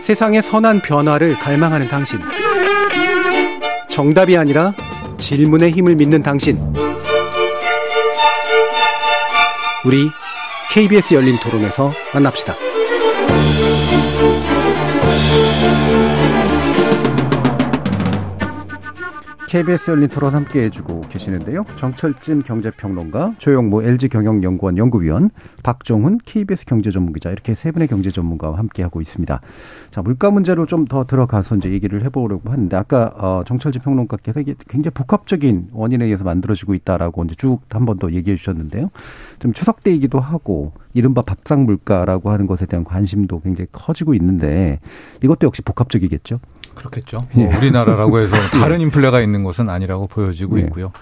[0.00, 2.20] 세상의 선한 변화를 갈망하는 당신.
[3.98, 4.74] 정답이 아니라
[5.16, 6.56] 질문의 힘을 믿는 당신.
[9.84, 10.08] 우리
[10.70, 12.54] KBS 열린 토론에서 만납시다.
[19.48, 21.64] KBS 열린 토론 함께 해주고 계시는데요.
[21.76, 25.30] 정철진 경제평론가, 조영모 LG경영연구원 연구위원,
[25.62, 29.40] 박종훈 KBS 경제전문기자 이렇게 세 분의 경제 전문가와 함께 하고 있습니다.
[29.90, 34.54] 자 물가 문제로 좀 더 들어가서 이제 얘기를 해보려고 하는데 아까 어, 정철진 평론가께서 이게
[34.68, 38.90] 굉장히 복합적인 원인에 의해서 만들어지고 있다라고 이제 쭉 한 번 더 얘기해 주셨는데요.
[39.38, 44.78] 좀 추석 때이기도 하고 이른바 밥상 물가라고 하는 것에 대한 관심도 굉장히 커지고 있는데
[45.22, 46.38] 이것도 역시 복합적이겠죠.
[46.78, 47.26] 그렇겠죠.
[47.32, 47.56] 뭐 예.
[47.56, 50.64] 우리나라라고 해서 다른 인플레가 있는 것은 아니라고 보여지고 예.
[50.64, 50.92] 있고요.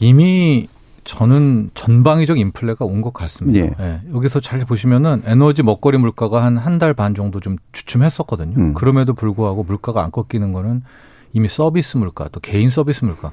[0.00, 0.68] 이미
[1.04, 3.58] 저는 전방위적 인플레가 온 것 같습니다.
[3.60, 3.72] 예.
[3.78, 4.00] 예.
[4.12, 8.56] 여기서 잘 보시면은 에너지 먹거리 물가가 한 한 달 반 정도 좀 주춤했었거든요.
[8.58, 8.74] 음.
[8.74, 10.82] 그럼에도 불구하고 물가가 안 꺾이는 거는
[11.32, 13.30] 이미 서비스 물가 또 개인 서비스 물가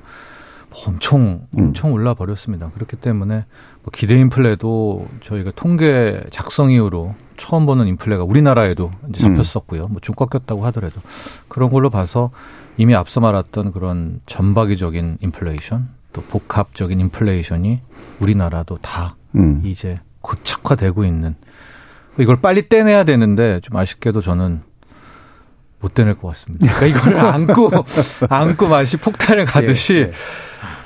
[0.86, 1.60] 엄청 음.
[1.68, 2.70] 엄청 올라 버렸습니다.
[2.76, 3.46] 그렇기 때문에
[3.84, 9.36] 뭐 기대 인플레도 저희가 통계 작성 이후로 처음 보는 인플레가 우리나라에도 이제 음.
[9.36, 9.88] 잡혔었고요.
[9.88, 11.02] 뭐 좀 꺾였다고 하더라도
[11.48, 12.32] 그런 걸로 봐서
[12.78, 17.82] 이미 앞서 말했던 그런 전박이적인 인플레이션 또 복합적인 인플레이션이
[18.20, 19.62] 우리나라도 다 음.
[19.64, 21.36] 이제 고착화되고 있는
[22.20, 24.62] 이걸 빨리 떼내야 되는데 좀 아쉽게도 저는
[25.80, 26.74] 못 떼낼 것 같습니다.
[26.76, 27.72] 그러니까 이걸 안고
[28.30, 30.12] 안고 마치 폭탄을 가듯이 예, 예.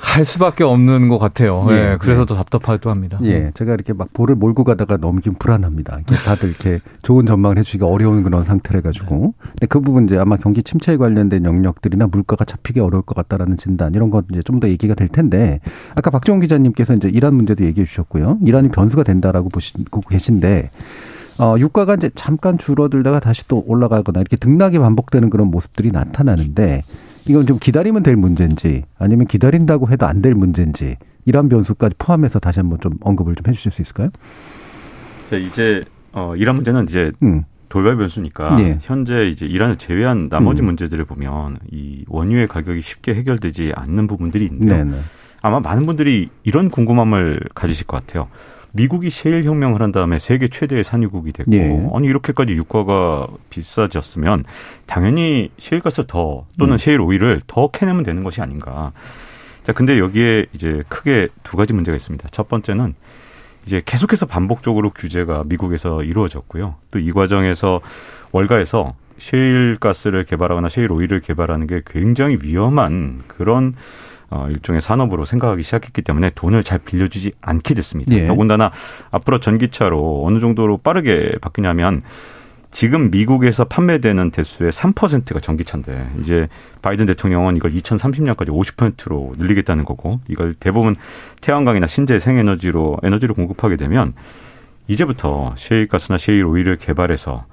[0.00, 1.66] 갈 수밖에 없는 것 같아요.
[1.70, 3.18] 예, 예 그래서 더 답답하기도 합니다.
[3.22, 6.00] 예, 제가 이렇게 막 볼을 몰고 가다가 좀 불안합니다.
[6.24, 9.34] 다들 이렇게 좋은 전망을 해주기가 어려운 그런 상태래 가지고.
[9.38, 9.50] 네.
[9.50, 13.94] 근데 그 부분 이제 아마 경기 침체에 관련된 영역들이나 물가가 잡히기 어려울 것 같다라는 진단
[13.94, 15.60] 이런 것 이제 좀 더 얘기가 될 텐데
[15.94, 18.38] 아까 박정훈 기자님께서 이제 이란 문제도 얘기해 주셨고요.
[18.44, 20.70] 이란이 변수가 된다라고 보시고 계신데.
[21.40, 26.82] 어, 유가가 이제 잠깐 줄어들다가 다시 또 올라가거나 이렇게 등락이 반복되는 그런 모습들이 나타나는데
[27.28, 32.58] 이건 좀 기다리면 될 문제인지 아니면 기다린다고 해도 안 될 문제인지 이런 변수까지 포함해서 다시
[32.58, 34.08] 한번 좀 언급을 좀 해주실 수 있을까요?
[35.30, 37.44] 자, 이제 어, 이란 문제는 이제 음.
[37.68, 38.78] 돌발 변수니까 네.
[38.80, 40.66] 현재 이제 이란을 제외한 나머지 음.
[40.66, 44.98] 문제들을 보면 이 원유의 가격이 쉽게 해결되지 않는 부분들이 있는데.
[45.40, 48.26] 아마 많은 분들이 이런 궁금함을 가지실 것 같아요.
[48.78, 51.88] 미국이 셰일 혁명을 한 다음에 세계 최대의 산유국이 됐고 예.
[51.92, 54.44] 아니 이렇게까지 유가가 비싸졌으면
[54.86, 56.78] 당연히 셰일가스 더 또는 음.
[56.78, 58.92] 셰일 오일을 더 캐내면 되는 것이 아닌가.
[59.64, 62.28] 자, 근데 여기에 이제 크게 두 가지 문제가 있습니다.
[62.30, 62.94] 첫 번째는
[63.66, 66.76] 이제 계속해서 반복적으로 규제가 미국에서 이루어졌고요.
[66.90, 67.80] 또 이 과정에서
[68.32, 73.74] 월가에서 셰일 가스를 개발하거나 셰일 오일을 개발하는 게 굉장히 위험한 그런
[74.30, 78.14] 어, 일종의 산업으로 생각하기 시작했기 때문에 돈을 잘 빌려주지 않게 됐습니다.
[78.14, 78.26] 예.
[78.26, 78.70] 더군다나
[79.10, 82.02] 앞으로 전기차로 어느 정도로 빠르게 바뀌냐면
[82.70, 86.48] 지금 미국에서 판매되는 대수의 3%가 전기차인데 이제
[86.82, 90.94] 바이든 대통령은 이걸 2030년까지 50%로 늘리겠다는 거고 이걸 대부분
[91.40, 94.12] 태양광이나 신재생에너지로 에너지를 공급하게 되면
[94.86, 97.46] 이제부터 셰일가스나 셰일 오일을 개발해서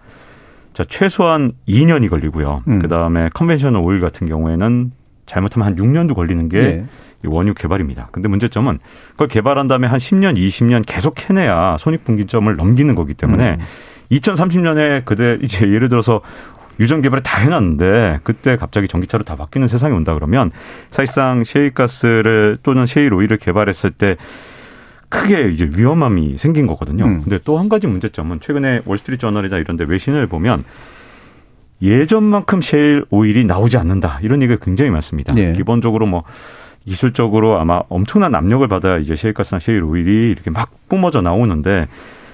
[0.74, 2.64] 자 최소한 2년이 걸리고요.
[2.68, 2.80] 음.
[2.80, 4.92] 그다음에 conventional oil 같은 경우에는
[5.26, 6.86] 잘못하면 한 6년도 걸리는 게 네.
[7.24, 8.10] 원유 개발입니다.
[8.12, 8.78] 근데 문제점은
[9.12, 13.66] 그걸 개발한 다음에 한 10년, 20년 계속 해내야 손익분기점을 넘기는 거기 때문에 음.
[14.12, 16.22] 2030년에 그대 이제 예를 들어서
[16.80, 20.52] 유전 개발을 다 해놨는데 그때 갑자기 전기차로 다 바뀌는 세상이 온다 그러면
[20.92, 24.18] 사실상 셰일가스를 또는 셰일 오일을 개발했을 때
[25.10, 27.06] 크게 이제 위험함이 생긴 거거든요.
[27.06, 27.22] 음.
[27.22, 30.64] 근데 또 한 가지 문제점은 최근에 월스트리트 저널이나 이런 데 외신을 보면
[31.82, 34.20] 예전만큼 셰일 오일이 나오지 않는다.
[34.22, 35.34] 이런 얘기가 굉장히 많습니다.
[35.34, 35.54] 네.
[35.54, 36.24] 기본적으로 뭐
[36.86, 41.88] 기술적으로 아마 엄청난 압력을 받아야 이제 셰일가스나 셰일 오일이 이렇게 막 뿜어져 나오는데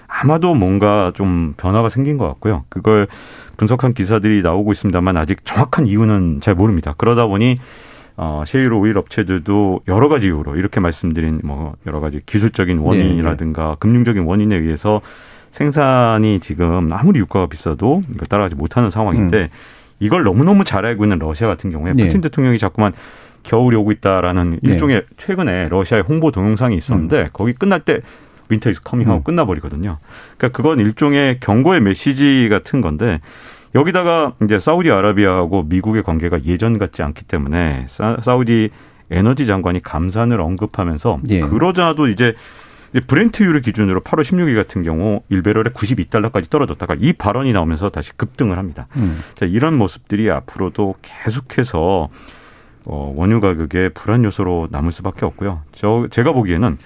[0.07, 2.65] 아마도 뭔가 좀 변화가 생긴 것 같고요.
[2.69, 3.07] 그걸
[3.57, 6.93] 분석한 기사들이 나오고 있습니다만 아직 정확한 이유는 잘 모릅니다.
[6.97, 7.57] 그러다 보니
[8.17, 13.69] 어, 셰일 오일 업체들도 여러 가지 이유로 이렇게 말씀드린 뭐 여러 가지 기술적인 원인이라든가 네.
[13.69, 13.75] 네.
[13.79, 15.01] 금융적인 원인에 의해서
[15.51, 19.49] 생산이 지금 아무리 유가가 비싸도 이걸 따라가지 못하는 상황인데 음.
[19.99, 22.03] 이걸 너무너무 잘 알고 있는 러시아 같은 경우에 네.
[22.03, 22.93] 푸틴 대통령이 자꾸만
[23.43, 24.71] 겨울이 오고 있다라는 네.
[24.71, 27.29] 일종의 최근에 러시아의 홍보 동영상이 있었는데 음.
[27.33, 27.99] 거기 끝날 때
[28.49, 29.23] Winter is coming하고 음.
[29.23, 29.97] 끝나버리거든요.
[30.37, 33.19] 그러니까 그건 일종의 경고의 메시지 같은 건데
[33.73, 38.69] 여기다가 이제 사우디아라비아하고 미국의 관계가 예전 같지 않기 때문에 사우디
[39.09, 41.41] 에너지 장관이 감산을 언급하면서 예.
[41.41, 42.33] 그러자도 이제
[42.99, 48.87] 브렌트유를 기준으로 8월 16일 같은 경우 1배럴에 92달러까지 떨어졌다가 이 발언이 나오면서 다시 급등을 합니다.
[48.97, 49.21] 음.
[49.33, 52.09] 자, 이런 모습들이 앞으로도 계속해서
[52.83, 55.61] 어, 원유 가격의 불안 요소로 남을 수밖에 없고요.
[55.73, 56.77] 저 제가 보기에는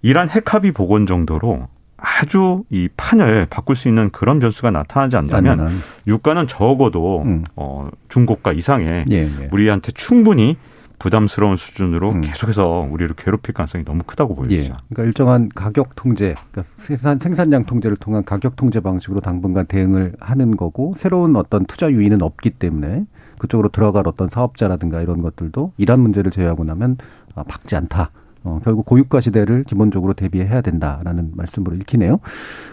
[0.00, 5.82] 이란 핵합의 복원 정도로 아주 이 판을 바꿀 수 있는 그런 변수가 나타나지 않다면 아니면.
[6.08, 7.44] 유가는 적어도 음.
[7.54, 9.48] 어, 중고가 이상의 예, 예.
[9.52, 10.56] 우리한테 충분히
[11.02, 12.20] 부담스러운 수준으로 음.
[12.20, 14.62] 계속해서 우리를 괴롭힐 가능성이 너무 크다고 보여지죠.
[14.62, 14.72] 예.
[14.88, 20.56] 그러니까 일정한 가격 통제, 그러니까 생산 생산량 통제를 통한 가격 통제 방식으로 당분간 대응을 하는
[20.56, 23.06] 거고 새로운 어떤 투자 유인은 없기 때문에
[23.38, 26.98] 그쪽으로 들어갈 어떤 사업자라든가 이런 것들도 이런 문제를 제외하고 나면
[27.34, 28.12] 아, 박지 않다.
[28.44, 32.18] 어, 결국 고유가 시대를 기본적으로 대비해야 된다라는 말씀으로 읽히네요.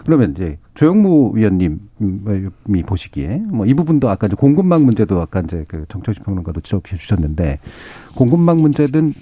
[0.04, 5.84] 그러면 이제 조영무 위원님이 보시기에 뭐 이 부분도 아까 이제 공급망 문제도 아까 이제 그
[5.88, 7.60] 정철식 평론가도 지적해 주셨는데
[8.16, 9.14] 공급망 문제든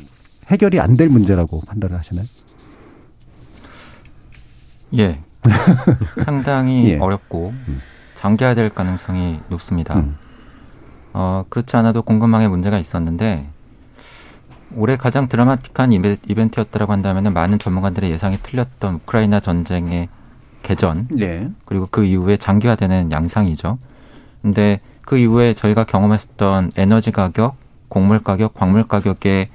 [0.47, 2.25] 해결이 안 될 문제라고 판단을 하시나요?
[4.97, 5.21] 예.
[6.25, 6.99] 상당히 예.
[6.99, 7.81] 어렵고 음.
[8.15, 9.97] 장기화될 가능성이 높습니다.
[9.99, 10.17] 음.
[11.13, 13.49] 어, 그렇지 않아도 공급망에 문제가 있었는데
[14.75, 20.09] 올해 가장 드라마틱한 이벤트였다라고 한다면 많은 전문가들의 예상이 틀렸던 우크라이나 전쟁의
[20.63, 21.51] 개전 네.
[21.65, 23.79] 그리고 그 이후에 장기화되는 양상이죠.
[24.43, 27.57] 근데 그 이후에 저희가 경험했었던 에너지 가격,
[27.89, 29.49] 곡물 가격, 광물 가격의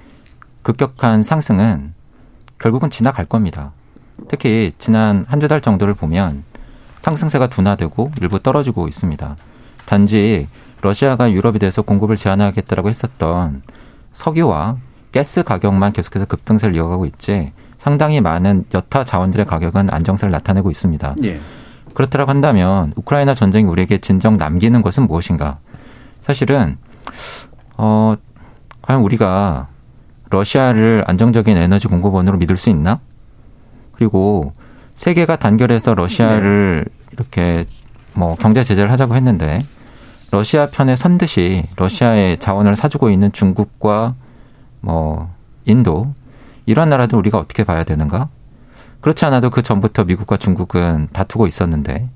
[0.64, 1.94] 급격한 상승은
[2.58, 3.72] 결국은 지나갈 겁니다.
[4.30, 6.44] 특히 지난 한 두 달 정도를 보면
[7.02, 9.36] 상승세가 둔화되고 일부 떨어지고 있습니다.
[9.86, 10.48] 단지
[10.82, 13.62] 러시아가 유럽에 대해서 공급을 제한하겠다라고 했었던
[14.14, 14.78] 석유와
[15.14, 21.16] 가스 가격만 계속해서 급등세를 이어가고 있지 상당히 많은 여타 자원들의 가격은 안정세를 나타내고 있습니다.
[21.24, 21.40] 예.
[21.94, 25.60] 그렇다고 한다면 우크라이나 전쟁이 우리에게 진정 남기는 것은 무엇인가?
[26.22, 26.78] 사실은
[27.78, 28.16] 어
[28.82, 29.68] 과연 우리가
[30.30, 33.00] 러시아를 안정적인 에너지 공급원으로 믿을 수 있나?
[33.92, 34.54] 그리고
[34.96, 37.08] 세계가 단결해서 러시아를 네.
[37.12, 37.66] 이렇게
[38.14, 39.60] 뭐 경제 제재를 하자고 했는데
[40.32, 44.16] 러시아 편에 선 듯이 러시아의 자원을 사주고 있는 중국과
[44.84, 45.34] 뭐
[45.66, 46.14] 인도
[46.66, 48.28] 이런 나라들 우리가 어떻게 봐야 되는가?
[49.00, 52.10] 그렇지 않아도 그 전부터 미국과 중국은 다투고 있었는데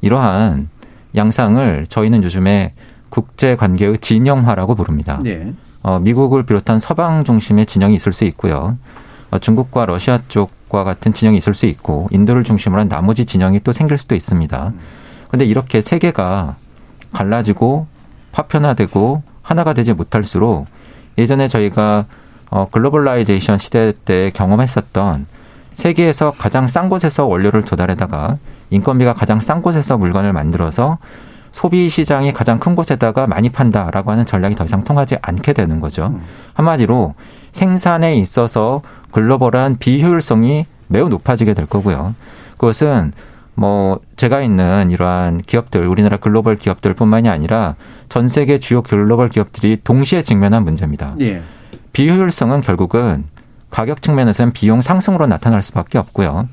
[0.00, 0.68] 이러한
[1.16, 2.74] 양상을 저희는 요즘에
[3.08, 5.20] 국제 관계의 진영화라고 부릅니다.
[5.22, 5.52] 네.
[5.82, 8.76] 어, 미국을 비롯한 서방 중심의 진영이 있을 수 있고요.
[9.30, 13.72] 어, 중국과 러시아 쪽과 같은 진영이 있을 수 있고 인도를 중심으로 한 나머지 진영이 또
[13.72, 14.72] 생길 수도 있습니다.
[15.28, 16.56] 그런데 이렇게 세계가
[17.12, 17.86] 갈라지고
[18.32, 20.66] 파편화되고 하나가 되지 못할수록
[21.20, 22.06] 예전에 저희가
[22.50, 25.26] 어, globalization 시대 때 경험했었던
[25.74, 28.38] 세계에서 가장 싼 곳에서 원료를 조달해다가
[28.70, 30.98] 인건비가 가장 싼 곳에서 물건을 만들어서
[31.52, 36.12] 소비 시장이 가장 큰 곳에다가 많이 판다라고 하는 전략이 더 이상 통하지 않게 되는 거죠.
[36.54, 37.14] 한마디로
[37.52, 42.14] 생산에 있어서 글로벌한 비효율성이 매우 높아지게 될 거고요.
[42.52, 43.12] 그것은
[43.60, 47.74] 뭐 제가 있는 이러한 기업들 우리나라 글로벌 기업들뿐만이 아니라
[48.08, 51.14] 전 세계 주요 글로벌 기업들이 동시에 직면한 문제입니다.
[51.20, 51.42] 예.
[51.92, 53.24] 비효율성은 결국은
[53.68, 56.48] 가격 측면에서는 비용 상승으로 나타날 수밖에 없고요.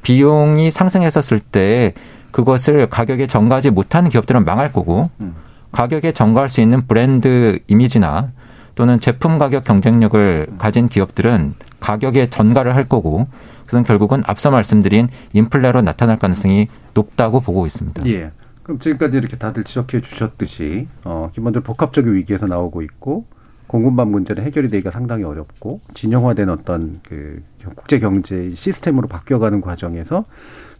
[0.00, 1.92] 비용이 상승했었을 때
[2.30, 5.34] 그것을 가격에 전가하지 못하는 기업들은 망할 거고 음.
[5.70, 8.30] 가격에 전가할 수 있는 브랜드 이미지나
[8.74, 13.26] 또는 제품 가격 경쟁력을 가진 기업들은 가격에 전가를 할 거고
[13.68, 18.06] 그것은 결국은 앞서 말씀드린 인플레로 나타날 가능성이 높다고 보고 있습니다.
[18.06, 18.32] 예.
[18.62, 23.26] 그럼 지금까지 이렇게 다들 지적해 주셨듯이 어, 기본적으로 복합적인 위기에서 나오고 있고
[23.66, 27.42] 공급망 문제는 해결이 되기가 상당히 어렵고 진영화된 어떤 그
[27.74, 30.24] 국제 경제 시스템으로 바뀌어가는 과정에서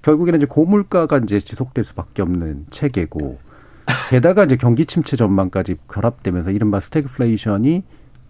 [0.01, 3.39] 결국에는 이제 고물가가 이제 지속될 수밖에 없는 체계고
[4.09, 7.83] 게다가 이제 경기 침체 전망까지 결합되면서 이른바 스태그플레이션이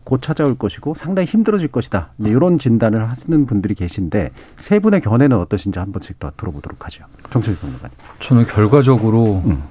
[0.08, 2.08] 곧 찾아올 것이고 상당히 힘들어질 것이다.
[2.20, 7.04] 이런 진단을 하시는 분들이 계신데 세 분의 견해는 어떠신지 한 번씩 더 들어보도록 하죠.
[7.30, 7.94] 정철희 평론가님.
[8.18, 9.62] 저는 결과적으로 음.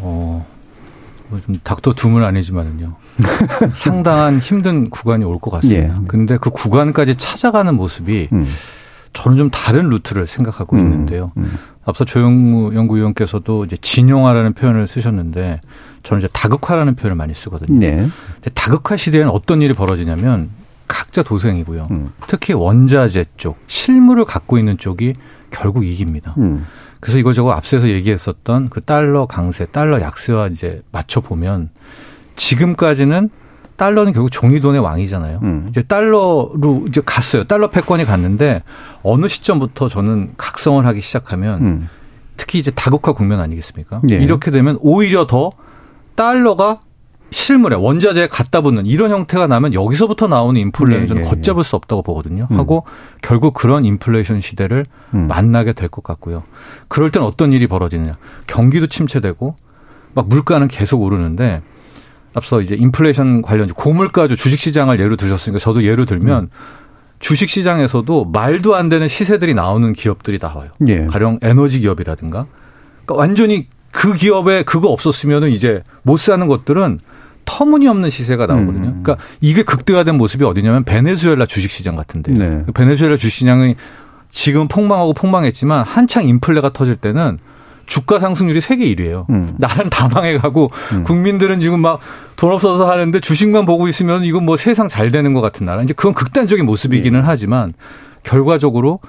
[0.00, 0.46] 어,
[1.30, 2.96] 뭐좀 닥터 둠은 아니지만은요.
[3.72, 5.94] 상당한 힘든 구간이 올 것 같습니다.
[6.02, 6.06] 예.
[6.06, 8.46] 근데 그 구간까지 찾아가는 모습이 음.
[9.12, 10.82] 저는 좀 다른 루트를 생각하고 음.
[10.82, 11.32] 있는데요.
[11.36, 11.58] 음.
[11.84, 15.60] 앞서 조영무 연구위원께서도 이제 진용화라는 표현을 쓰셨는데
[16.02, 17.78] 저는 이제 다극화라는 표현을 많이 쓰거든요.
[17.78, 18.08] 네.
[18.54, 20.50] 다극화 시대에는 어떤 일이 벌어지냐면
[20.86, 21.88] 각자 도생이고요.
[21.90, 22.10] 음.
[22.26, 25.14] 특히 원자재 쪽, 실물을 갖고 있는 쪽이
[25.50, 26.34] 결국 이깁니다.
[26.38, 26.66] 음.
[27.00, 31.70] 그래서 이거 저거 앞서서 얘기했었던 그 달러 강세, 달러 약세와 이제 맞춰 보면
[32.36, 33.30] 지금까지는
[33.78, 35.38] 달러는 결국 종이돈의 왕이잖아요.
[35.44, 35.66] 음.
[35.70, 37.44] 이제 달러로 이제 갔어요.
[37.44, 38.62] 달러 패권이 갔는데
[39.02, 41.88] 어느 시점부터 저는 각성을 하기 시작하면 음.
[42.36, 44.02] 특히 이제 다국화 국면 아니겠습니까?
[44.10, 44.16] 예.
[44.16, 45.52] 이렇게 되면 오히려 더
[46.16, 46.80] 달러가
[47.30, 51.76] 실물에 원자재에 갖다 붙는 이런 형태가 나면 여기서부터 나오는 인플레는 예, 저는 예, 걷잡을 수
[51.76, 52.48] 없다고 보거든요.
[52.50, 52.58] 음.
[52.58, 52.84] 하고
[53.22, 55.28] 결국 그런 인플레이션 시대를 음.
[55.28, 56.42] 만나게 될 것 같고요.
[56.88, 58.16] 그럴 땐 어떤 일이 벌어지느냐.
[58.48, 59.54] 경기도 침체되고
[60.14, 61.62] 막 물가는 계속 오르는데
[62.34, 66.48] 앞서 이제 인플레이션 관련 고물가주 주식시장을 예로 들으셨으니까 저도 예로 들면 음.
[67.20, 70.70] 주식시장에서도 말도 안 되는 시세들이 나오는 기업들이 나와요.
[70.86, 71.06] 예.
[71.06, 72.46] 가령 에너지 기업이라든가.
[73.04, 77.00] 그러니까 완전히 그 기업에 그거 없었으면은 이제 못 사는 것들은
[77.44, 78.88] 터무니없는 시세가 나오거든요.
[78.88, 79.02] 음.
[79.02, 82.32] 그러니까 이게 극대화된 모습이 어디냐면 베네수엘라 주식시장 같은데.
[82.32, 82.64] 네.
[82.74, 83.74] 베네수엘라 주식시장이
[84.30, 87.38] 지금 폭망하고 폭망했지만 한창 인플레가 터질 때는
[87.88, 89.28] 주가 상승률이 세계 1위예요.
[89.30, 89.54] 음.
[89.58, 91.04] 나는 다 망해가고 음.
[91.04, 91.98] 국민들은 지금 막
[92.38, 95.82] 돈 없어서 하는데 주식만 보고 있으면 이건 뭐 세상 잘 되는 것 같은 나라.
[95.82, 97.24] 이제 그건 극단적인 모습이기는 예.
[97.26, 97.74] 하지만
[98.22, 99.00] 결과적으로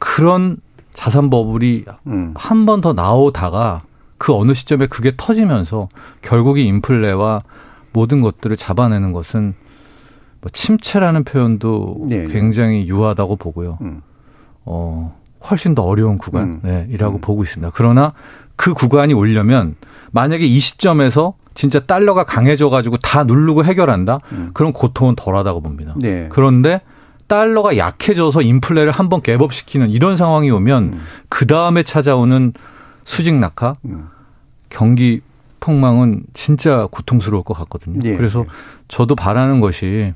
[0.00, 0.56] 그런
[0.92, 2.34] 자산 버블이 음.
[2.34, 3.82] 한번 더 나오다가
[4.18, 5.88] 그 어느 시점에 그게 터지면서
[6.22, 7.42] 결국이 인플레와
[7.92, 9.54] 모든 것들을 잡아내는 것은
[10.40, 13.78] 뭐 침체라는 표현도 네, 굉장히 유하다고 보고요.
[13.82, 14.02] 음.
[14.64, 15.16] 어,
[15.48, 16.86] 훨씬 더 어려운 구간이라고 음.
[16.88, 17.20] 네, 음.
[17.20, 17.72] 보고 있습니다.
[17.74, 18.12] 그러나
[18.56, 19.76] 그 구간이 오려면
[20.12, 24.20] 만약에 이 시점에서 진짜 달러가 강해져 가지고 다 누르고 해결한다?
[24.32, 24.50] 음.
[24.54, 25.94] 그럼 고통은 덜하다고 봅니다.
[25.96, 26.28] 네.
[26.30, 26.80] 그런데
[27.26, 31.00] 달러가 약해져서 인플레를 한번 갭업시키는 이런 상황이 오면 음.
[31.28, 32.52] 그 다음에 찾아오는
[33.04, 34.08] 수직 낙하, 음.
[34.68, 35.20] 경기
[35.60, 38.00] 폭망은 진짜 고통스러울 것 같거든요.
[38.00, 38.16] 네.
[38.16, 38.44] 그래서
[38.88, 40.12] 저도 바라는 것이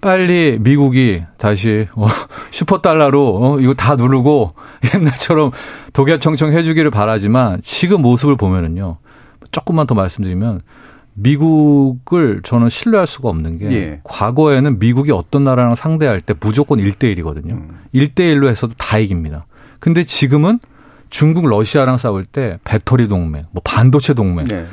[0.00, 2.06] 빨리 미국이 다시 어,
[2.50, 4.54] 슈퍼달러로 어, 이거 다 누르고
[4.94, 5.50] 옛날처럼
[5.92, 8.98] 독야청청 해주기를 바라지만 지금 모습을 보면은요.
[9.52, 10.62] 조금만 더 말씀드리면
[11.14, 14.00] 미국을 저는 신뢰할 수가 없는 게 예.
[14.04, 17.50] 과거에는 미국이 어떤 나라랑 상대할 때 무조건 1대1이거든요.
[17.50, 17.78] 음.
[17.94, 19.44] 1대1로 해서도 다 이깁니다.
[19.80, 20.60] 근데 지금은
[21.10, 24.66] 중국 러시아랑 싸울 때 배터리 동맹, 뭐 반도체 동맹 네.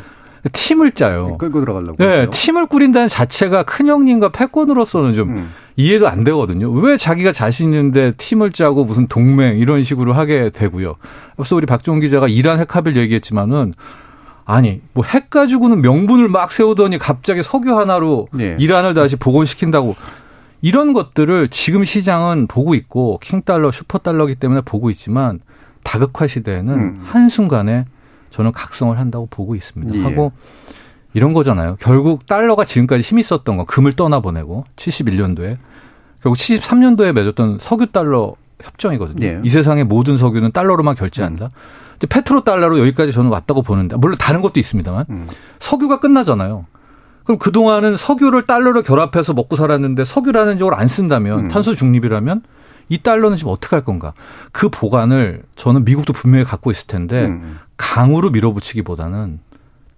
[0.51, 1.27] 팀을 짜요.
[1.31, 1.95] 네, 끌고 들어가려고.
[1.97, 2.29] 네?
[2.29, 5.53] 팀을 꾸린다는 자체가 큰 형님과 패권으로서는 좀 음.
[5.75, 6.71] 이해도 안 되거든요.
[6.71, 10.95] 왜 자기가 자신 있는데 팀을 짜고 무슨 동맹 이런 식으로 하게 되고요.
[11.35, 13.73] 그래서 우리 박종 기자가 이란 핵합의를 얘기했지만은
[14.45, 18.55] 아니 뭐 핵 가지고는 명분을 막 세우더니 갑자기 석유 하나로 네.
[18.59, 19.95] 이란을 다시 복원시킨다고
[20.61, 25.41] 이런 것들을 지금 시장은 보고 있고 킹달러 슈퍼달러기 때문에 보고 있지만
[25.83, 26.99] 다극화 시대에는 음.
[27.03, 27.85] 한순간에
[28.37, 29.95] 저는 각성을 한다고 보고 있습니다.
[29.97, 30.03] 예.
[30.03, 30.31] 하고
[31.15, 31.75] 이런 거잖아요.
[31.79, 35.57] 결국 달러가 지금까지 힘이 있었던 건 금을 떠나보내고 71년도에
[36.21, 39.25] 결국 73년도에 맺었던 석유 달러 협정이거든요.
[39.25, 39.41] 예.
[39.43, 41.45] 이 세상의 모든 석유는 달러로만 결제한다.
[41.45, 42.07] 음.
[42.07, 45.27] 페트로 달러로 여기까지 저는 왔다고 보는데 물론 다른 것도 있습니다만 음.
[45.57, 46.67] 석유가 끝나잖아요.
[47.23, 51.47] 그럼 그동안은 석유를 달러로 결합해서 먹고 살았는데 석유라는 쪽을 안 쓴다면 음.
[51.47, 52.43] 탄소 중립이라면
[52.89, 54.13] 이 달러는 지금 어떻게 할 건가?
[54.51, 57.59] 그 보관을 저는 미국도 분명히 갖고 있을 텐데 음.
[57.75, 59.39] 강으로 밀어붙이기보다는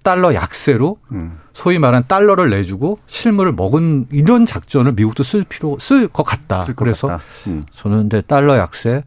[0.02, 1.40] 달러 약세로 음.
[1.54, 6.64] 소위 말하는 달러를 내주고 실물을 먹은 이런 작전을 미국도 쓸 필요 쓸 것 같다.
[6.64, 7.24] 쓸 것 그래서 같다.
[7.48, 7.64] 음.
[7.74, 9.04] 저는 근데 달러 약세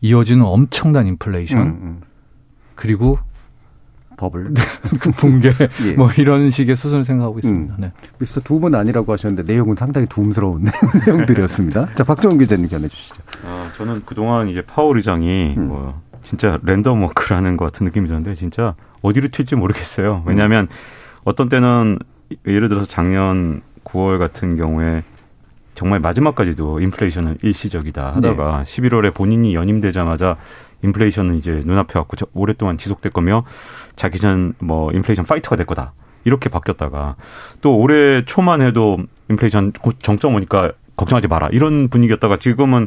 [0.00, 2.00] 이어지는 엄청난 인플레이션 음, 음.
[2.74, 3.18] 그리고
[4.24, 4.54] 버블
[5.00, 5.52] 그 붕괴
[5.84, 5.92] 예.
[5.92, 7.74] 뭐 이런 식의 수순을 생각하고 있습니다.
[7.74, 7.80] 음.
[7.80, 7.92] 네.
[8.18, 10.64] 미스터 두분 아니라고 하셨는데 내용은 상당히 두음스러운
[11.06, 11.94] 내용들이었습니다.
[11.94, 13.22] 자 박정훈 기자님 견해 주시죠.
[13.44, 15.68] 아 저는 그동안 이제 파월 의장이 음.
[15.68, 20.22] 뭐 진짜 랜덤 워크라는 것 같은 느낌이 드는데 진짜 어디로 튈지 모르겠어요.
[20.26, 20.74] 왜냐하면 음.
[21.24, 21.98] 어떤 때는
[22.46, 25.02] 예를 들어서 작년 9월 같은 경우에
[25.74, 28.80] 정말 마지막까지도 인플레이션은 일시적이다 하다가 네.
[28.80, 30.36] 11월에 본인이 연임되자마자
[30.82, 33.44] 인플레이션은 이제 눈앞에 왔고 오랫동안 지속될 거며
[33.96, 35.92] 자기 전 뭐 인플레이션 파이터가 될 거다.
[36.24, 37.16] 이렇게 바뀌었다가
[37.60, 38.98] 또 올해 초만 해도
[39.30, 41.48] 인플레이션 정점 오니까 걱정하지 마라.
[41.52, 42.86] 이런 분위기였다가 지금은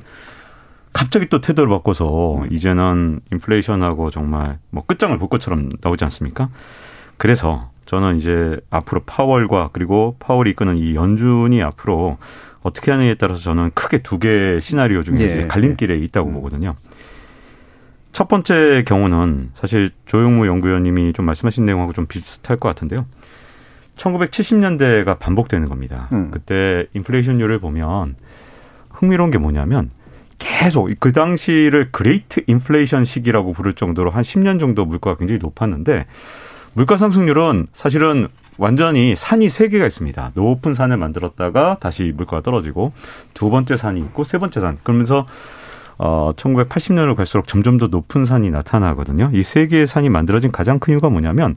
[0.94, 6.50] 갑자기 또 태도를 바꿔서 이제는 인플레이션하고 정말 뭐 끝장을 볼 것처럼 나오지 않습니까?
[7.18, 12.18] 그래서 저는 이제 앞으로 파월과 그리고 파월이 이끄는 이 연준이 앞으로
[12.64, 15.48] 어떻게 하느냐에 따라서 저는 크게 두 개의 시나리오 중에 예.
[15.48, 16.34] 갈림길에 있다고 음.
[16.34, 16.74] 보거든요.
[18.18, 23.06] 첫 번째 경우는 사실 조용무 연구위원님이 좀 말씀하신 내용하고 좀 비슷할 것 같은데요.
[23.96, 26.10] 1970년대가 반복되는 겁니다.
[26.14, 26.32] 음.
[26.32, 28.16] 그때 인플레이션율을 보면
[28.90, 29.92] 흥미로운 게 뭐냐면
[30.40, 36.08] 계속 그 당시를 Great Inflation 시기라고 부를 정도로 한 10년 정도 물가가 굉장히 높았는데
[36.74, 40.32] 물가 상승률은 사실은 완전히 산이 세 개가 있습니다.
[40.34, 42.94] 높은 산을 만들었다가 다시 물가가 떨어지고
[43.36, 44.80] 두 번째 산이 있고 세 번째 산.
[44.82, 45.28] 그러면서
[45.98, 49.32] 어, 1980년으로 갈수록 점점 더 높은 산이 나타나거든요.
[49.34, 51.56] 이 세 개의 산이 만들어진 가장 큰 이유가 뭐냐면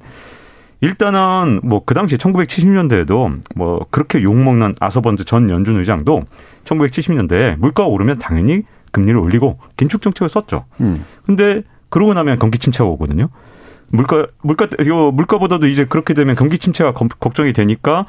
[0.80, 6.22] 일단은 뭐 그 당시 1970년대에도 뭐 그렇게 욕먹는 아서번드 전 연준 의장도
[6.64, 8.62] 1970년대에 물가가 오르면 당연히
[8.92, 10.64] 금리를 올리고 긴축 정책을 썼죠.
[10.80, 11.04] 음.
[11.26, 13.28] 근데 그러고 나면 경기 침체가 오거든요.
[13.88, 18.06] 물가 물가 이거 물가보다도 이제 그렇게 되면 경기 침체가 걱정이 되니까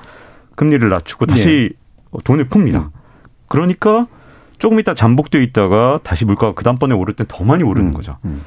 [0.55, 1.73] 금리를 낮추고 다시
[2.13, 2.19] 네.
[2.23, 2.75] 돈을 풉니다.
[2.75, 2.89] 음.
[3.47, 4.05] 그러니까
[4.61, 8.17] 조금 있다 잠복돼 있다가 다시 물가가 그 다음번에 오를 땐더 많이 오르는 음, 거죠.
[8.25, 8.43] 음.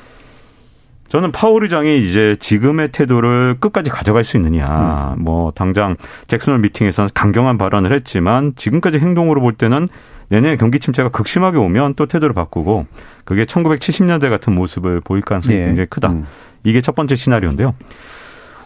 [1.09, 5.15] 저는 파월 의장이 이제 지금의 태도를 끝까지 가져갈 수 있느냐.
[5.19, 5.25] 음.
[5.25, 5.97] 뭐 당장
[6.29, 9.89] 잭슨홀 미팅에서는 강경한 발언을 했지만 지금까지 행동으로 볼 때는
[10.29, 12.87] 내년에 경기 침체가 극심하게 오면 또 태도를 바꾸고
[13.25, 15.67] 그게 1970년대 같은 모습을 보일 가능성이 네.
[15.67, 16.11] 굉장히 크다.
[16.11, 16.27] 음.
[16.63, 17.75] 이게 첫 번째 시나리오인데요.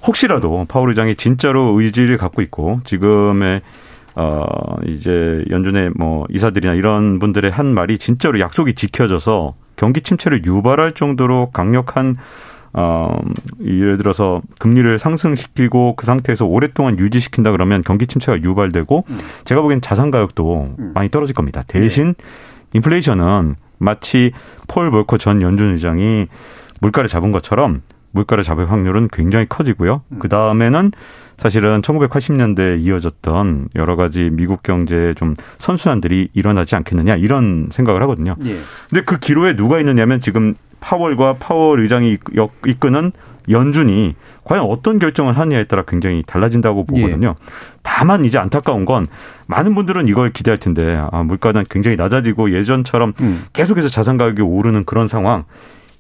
[0.07, 3.63] 혹시라도 파월 의장이 진짜로 의지를 갖고 있고 지금의
[4.21, 4.43] 어,
[4.85, 11.51] 이제 연준의 뭐 이사들이나 이런 분들의 한 말이 진짜로 약속이 지켜져서 경기 침체를 유발할 정도로
[11.53, 12.17] 강력한
[12.73, 13.17] 어,
[13.65, 19.19] 예를 들어서 금리를 상승시키고 그 상태에서 오랫동안 유지시킨다 그러면 경기 침체가 유발되고 음.
[19.45, 20.91] 제가 보기엔 자산 가격도 음.
[20.95, 21.63] 많이 떨어질 겁니다.
[21.69, 22.25] 대신 네.
[22.75, 24.33] 인플레이션은 마치
[24.67, 26.27] 폴 볼커 전 연준 의장이
[26.81, 30.03] 물가를 잡은 것처럼 물가를 잡을 확률은 굉장히 커지고요.
[30.09, 30.19] 음.
[30.19, 30.91] 그 다음에는
[31.39, 38.35] 사실은 1980년대에 이어졌던 여러 가지 미국 경제의 좀 선순환들이 일어나지 않겠느냐 이런 생각을 하거든요.
[38.45, 38.59] 예.
[38.91, 42.19] 근데 그 기로에 누가 있느냐면 지금 파월과 파월 의장이
[42.67, 43.13] 이끄는
[43.51, 44.15] 연준이
[44.45, 47.35] 과연 어떤 결정을 하느냐에 따라 굉장히 달라진다고 보거든요.
[47.39, 47.45] 예.
[47.83, 49.07] 다만 이제 안타까운 건
[49.47, 53.45] 많은 분들은 이걸 기대할 텐데 아, 물가는 굉장히 낮아지고 예전처럼 음.
[53.53, 55.45] 계속해서 자산 가격이 오르는 그런 상황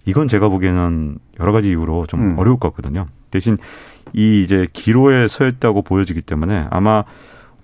[0.05, 2.39] 이건 제가 보기에는 여러 가지 이유로 좀 음.
[2.39, 3.07] 어려울 것 같거든요.
[3.31, 3.59] 대신
[4.13, 7.05] 이 이제 기로에 서 있다고 보여지기 때문에 아마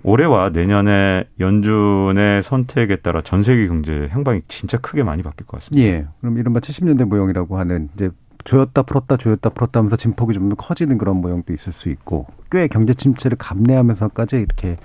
[0.02, 5.86] 올해와 내년에 연준의 선택에 따라 전 세계 경제 행방이 진짜 크게 많이 바뀔 것 같습니다.
[5.86, 6.06] 예.
[6.20, 8.10] 그럼 이른바 70년대 모형이라고 하는 이제
[8.44, 12.92] 조였다 풀었다 조였다 풀었다 하면서 진폭이 좀 커지는 그런 모형도 있을 수 있고 꽤 경제
[12.92, 14.76] 침체를 감내하면서까지 이렇게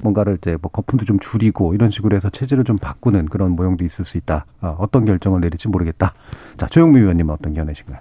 [0.00, 4.04] 뭔가를 이제 뭐 거품도 좀 줄이고 이런 식으로 해서 체질을 좀 바꾸는 그런 모형도 있을
[4.04, 4.46] 수 있다.
[4.60, 6.14] 어, 어떤 결정을 내릴지 모르겠다.
[6.56, 7.98] 자, 조영미 의원님 어떤 견해신가요?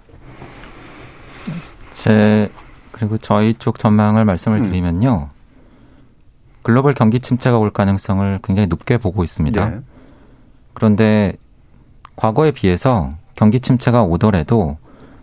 [1.94, 2.50] 제
[2.98, 4.64] 그리고 저희 쪽 전망을 말씀을 음.
[4.64, 5.30] 드리면요.
[6.64, 9.70] 글로벌 경기 침체가 올 가능성을 굉장히 높게 보고 있습니다.
[9.70, 9.80] 네.
[10.74, 11.34] 그런데
[12.16, 14.78] 과거에 비해서 경기 침체가 오더라도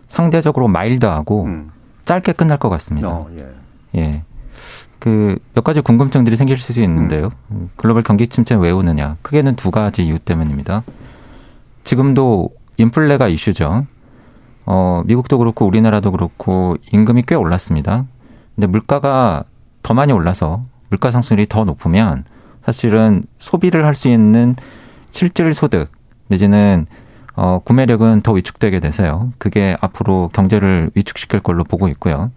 [0.07, 1.71] 상대적으로 마일드하고 음.
[2.05, 3.09] 짧게 끝날 것 같습니다.
[3.09, 3.99] 어, 예.
[3.99, 4.23] 예.
[4.99, 7.31] 그 몇 가지 궁금증들이 생길 수 있는데요.
[7.51, 7.69] 음.
[7.75, 9.17] 글로벌 경기 침체 왜 오느냐?
[9.21, 10.83] 크게는 두 가지 이유 때문입니다.
[11.83, 13.85] 지금도 인플레가 이슈죠.
[14.65, 18.05] 어, 미국도 그렇고 우리나라도 그렇고 임금이 꽤 올랐습니다.
[18.55, 19.43] 근데 물가가
[19.83, 22.23] 더 많이 올라서 물가 상승률이 더 높으면
[22.65, 24.55] 사실은 소비를 할 수 있는
[25.11, 25.91] 실질 소득
[26.27, 26.87] 내지는
[27.35, 29.33] 어, 구매력은 더 위축되게 돼서요.
[29.37, 32.31] 그게 앞으로 경제를 위축시킬 걸로 보고 있고요.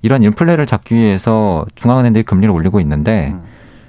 [0.00, 3.40] 이런 인플레를 잡기 위해서 중앙은행들이 금리를 올리고 있는데 음.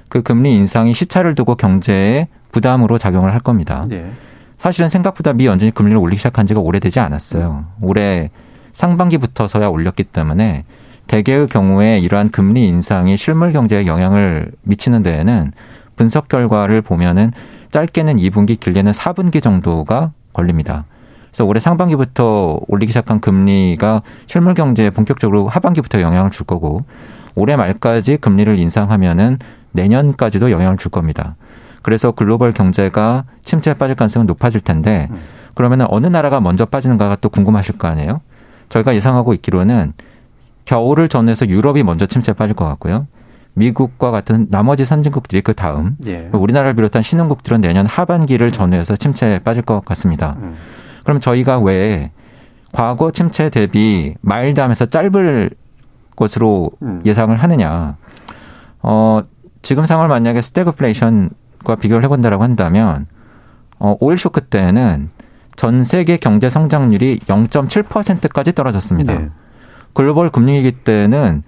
[0.10, 3.86] 그 금리 인상이 시차를 두고 경제에 부담으로 작용을 할 겁니다.
[3.88, 4.12] 네.
[4.60, 7.66] 사실은 생각보다 미 연준이 금리를 올리기 시작한 지가 오래되지 않았어요.
[7.66, 7.74] 음.
[7.82, 8.30] 올해
[8.74, 10.64] 상반기부터서야 올렸기 때문에
[11.08, 15.54] 대개의 경우에 이러한 금리 인상이 실물 경제에 영향을 미치는 데에는
[15.96, 17.32] 분석 결과를 보면은
[17.72, 20.86] 짧게는 2분기, 길게는 4분기 정도가 걸립니다.
[21.30, 26.84] 그래서 올해 상반기부터 올리기 시작한 금리가 실물 경제에 본격적으로 하반기부터 영향을 줄 거고
[27.36, 29.40] 올해 말까지 금리를 인상하면은
[29.72, 31.36] 내년까지도 영향을 줄 겁니다.
[31.82, 35.08] 그래서 글로벌 경제가 침체에 빠질 가능성은 높아질 텐데
[35.56, 38.20] 그러면은 어느 나라가 먼저 빠지는가가 또 궁금하실 거 아니에요?
[38.70, 39.94] 저희가 예상하고 있기로는
[40.66, 43.08] 겨울을 전후해서 유럽이 먼저 침체에 빠질 것 같고요.
[43.56, 46.30] 미국과 같은 나머지 선진국들이 그 다음 예.
[46.32, 50.38] 우리나라를 비롯한 신흥국들은 내년 하반기를 전후해서 침체에 빠질 것 같습니다.
[50.40, 50.56] 음.
[51.04, 52.12] 그럼 저희가 왜
[52.72, 55.50] 과거 침체 대비 mild하면서 짧을
[56.16, 57.02] 것으로 음.
[57.06, 57.98] 예상을 하느냐?
[58.82, 59.22] 어,
[59.62, 63.06] 지금 상황을 만약에 스태그플레이션과 비교를 해본다라고 한다면
[63.78, 65.10] 어, 오일 쇼크 때는
[65.56, 69.14] 전 세계 경제 성장률이 0.7%까지 떨어졌습니다.
[69.14, 69.30] 네.
[69.94, 71.44] 글로벌 금융위기 때는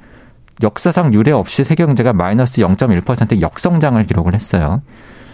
[0.61, 4.81] 역사상 유례 없이 세계 경제가 마이너스 0.1% 역성장을 기록을 했어요.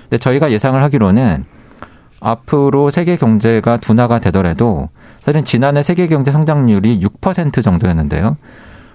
[0.03, 1.45] 근데 저희가 예상을 하기로는
[2.19, 4.89] 앞으로 세계 경제가 둔화가 되더라도
[5.23, 8.37] 사실 지난해 세계 경제 성장률이 6% 정도였는데요.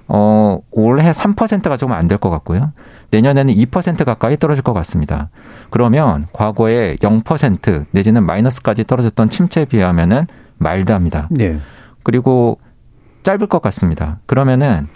[0.08, 2.72] 어, 올해 3%가 조금 안 될 것 같고요.
[3.10, 5.28] 내년에는 2% 가까이 떨어질 것 같습니다.
[5.70, 10.26] 그러면 과거에 0% 내지는 마이너스까지 떨어졌던 침체에 비하면은
[10.58, 11.28] 말드합니다.
[11.30, 11.58] 네.
[12.02, 12.58] 그리고
[13.22, 14.18] 짧을 것 같습니다.
[14.26, 14.86] 그러면은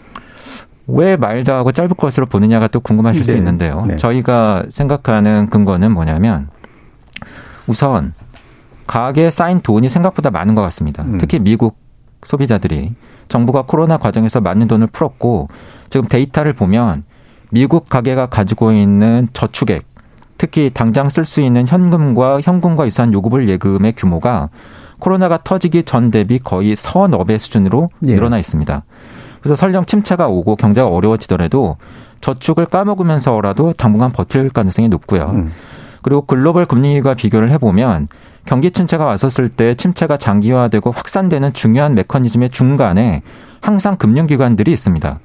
[0.86, 3.30] 왜 말드하고 짧을 것으로 보느냐가 또 궁금하실 네.
[3.30, 3.84] 수 있는데요.
[3.86, 3.96] 네.
[3.96, 6.48] 저희가 생각하는 근거는 뭐냐면
[7.66, 8.14] 우선
[8.86, 11.02] 가게에 쌓인 돈이 생각보다 많은 것 같습니다.
[11.02, 11.18] 음.
[11.18, 11.76] 특히 미국
[12.22, 12.94] 소비자들이
[13.28, 15.48] 정부가 코로나 과정에서 많은 돈을 풀었고
[15.90, 17.02] 지금 데이터를 보면
[17.50, 19.84] 미국 가게가 가지고 있는 저축액
[20.38, 24.50] 특히 당장 쓸 수 있는 현금과 현금과 유사한 요구불 예금의 규모가
[24.98, 28.14] 코로나가 터지기 전 대비 거의 서너 배 수준으로 예.
[28.14, 28.82] 늘어나 있습니다.
[29.40, 31.76] 그래서 설령 침체가 오고 경제가 어려워지더라도
[32.20, 35.30] 저축을 까먹으면서라도 당분간 버틸 가능성이 높고요.
[35.34, 35.52] 음.
[36.02, 38.08] 그리고 글로벌 금리와 비교를 해보면
[38.46, 43.22] 경기 침체가 왔었을 때 침체가 장기화되고 확산되는 중요한 메커니즘의 중간에
[43.60, 45.18] 항상 금융기관들이 있습니다.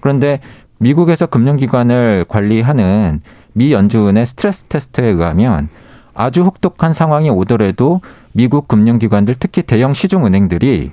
[0.00, 0.40] 그런데
[0.78, 3.20] 미국에서 금융기관을 관리하는
[3.52, 5.68] 미 연준의 스트레스 테스트에 의하면
[6.14, 8.00] 아주 혹독한 상황이 오더라도
[8.32, 10.92] 미국 금융기관들 특히 대형 시중은행들이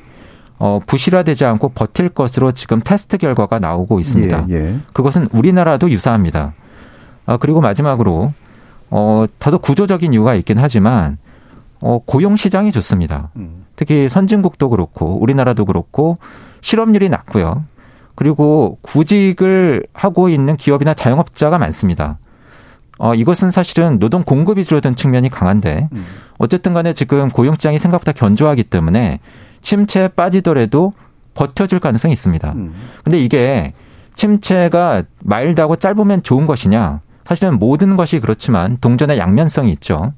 [0.59, 4.47] 어, 부실화되지 않고 버틸 것으로 지금 테스트 결과가 나오고 있습니다.
[4.49, 4.80] 예, 예.
[4.93, 6.53] 그것은 우리나라도 유사합니다.
[7.26, 8.34] 아, 그리고 마지막으로
[8.89, 11.18] 어, 다소 구조적인 이유가 있긴 하지만
[11.80, 13.32] 어, 고용 시장이 좋습니다.
[13.36, 13.66] 음.
[13.76, 16.18] 특히 선진국도 그렇고 우리나라도 그렇고
[16.62, 17.64] 실업률이 낮고요.
[18.16, 22.18] 그리고 구직을 하고 있는 기업이나 자영업자가 많습니다.
[22.98, 26.06] 어, 이것은 사실은 노동 공급이 줄어든 측면이 강한데 음.
[26.40, 29.20] 어쨌든 간에 지금 고용 시장이 생각보다 견조하기 때문에
[29.62, 30.94] 침체에 빠지더라도
[31.36, 32.54] 버텨줄 가능성이 있습니다.
[32.54, 32.74] 음.
[33.04, 33.74] 근데 이게
[34.16, 37.02] 침체가 마일드하고 짧으면 좋은 것이냐?
[37.26, 40.14] 사실은 모든 것이 그렇지만 동전의 양면성이 있죠.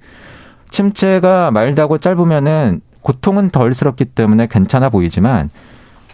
[0.69, 5.49] 침체가 말다고 짧으면은 고통은 덜스럽기 때문에 괜찮아 보이지만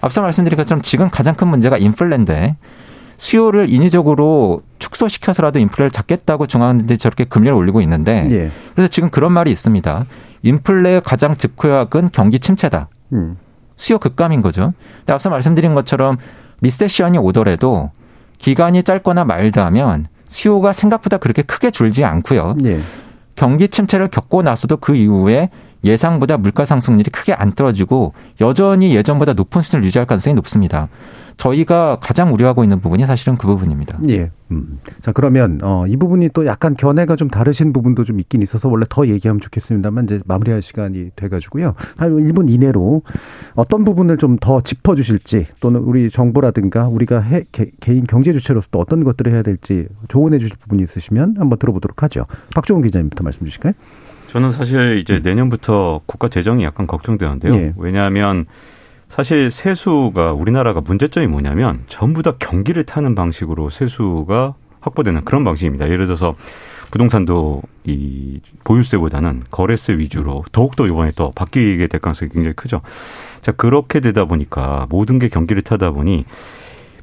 [0.01, 2.57] 앞서 말씀드린 것처럼 지금 가장 큰 문제가 인플레인데
[3.17, 8.51] 수요를 인위적으로 축소시켜서라도 인플레를 잡겠다고 중앙은행들이 저렇게 금리를 올리고 있는데 예.
[8.73, 10.05] 그래서 지금 그런 말이 있습니다.
[10.43, 12.89] 인플레의 가장 즉효약은 경기 침체다.
[13.13, 13.37] 음.
[13.77, 14.69] 수요 급감인 거죠.
[14.99, 16.17] 근데 앞서 말씀드린 것처럼
[16.61, 17.91] 리세션이 오더라도
[18.37, 22.55] 기간이 짧거나 말드하면 수요가 생각보다 그렇게 크게 줄지 않고요.
[22.65, 22.79] 예.
[23.35, 25.49] 경기 침체를 겪고 나서도 그 이후에
[25.83, 30.89] 예상보다 물가 상승률이 크게 안 떨어지고 여전히 예전보다 높은 수준을 유지할 가능성이 높습니다.
[31.37, 33.99] 저희가 가장 우려하고 있는 부분이 사실은 그 부분입니다.
[34.09, 34.31] 예.
[34.51, 34.79] 음.
[35.01, 38.85] 자, 그러면, 어, 이 부분이 또 약간 견해가 좀 다르신 부분도 좀 있긴 있어서 원래
[38.87, 41.73] 더 얘기하면 좋겠습니다만 이제 마무리할 시간이 돼가지고요.
[41.97, 43.01] 한 1분 이내로
[43.55, 48.79] 어떤 부분을 좀 더 짚어주실지 또는 우리 정부라든가 우리가 해, 개, 개인 경제 주체로서 또
[48.79, 52.25] 어떤 것들을 해야 될지 조언해 주실 부분이 있으시면 한번 들어보도록 하죠.
[52.53, 53.73] 박종훈 기자님부터 말씀 주실까요?
[54.27, 57.53] 저는 사실 이제 내년부터 국가 재정이 약간 걱정되는데요.
[57.55, 57.73] 예.
[57.77, 58.45] 왜냐하면
[59.15, 65.85] 사실 세수가 우리나라가 문제점이 뭐냐면 전부 다 경기를 타는 방식으로 세수가 확보되는 그런 방식입니다.
[65.85, 66.33] 예를 들어서
[66.91, 72.81] 부동산도 이 보유세보다는 거래세 위주로 더욱더 이번에 또 바뀌게 될 가능성이 굉장히 크죠.
[73.41, 76.25] 자, 그렇게 되다 보니까 모든 게 경기를 타다 보니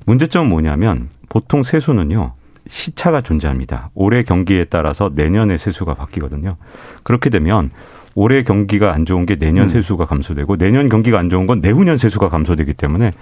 [0.05, 2.35] 문제점은 뭐냐면 보통 세수는요.
[2.67, 3.89] 시차가 존재합니다.
[3.95, 6.57] 올해 경기에 따라서 내년의 세수가 바뀌거든요.
[7.05, 7.71] 그렇게 되면
[8.15, 9.69] 올해 경기가 안 좋은 게 내년 음.
[9.69, 13.13] 세수가 감소되고 내년 경기가 안 좋은 건 내후년 세수가 감소되기 때문에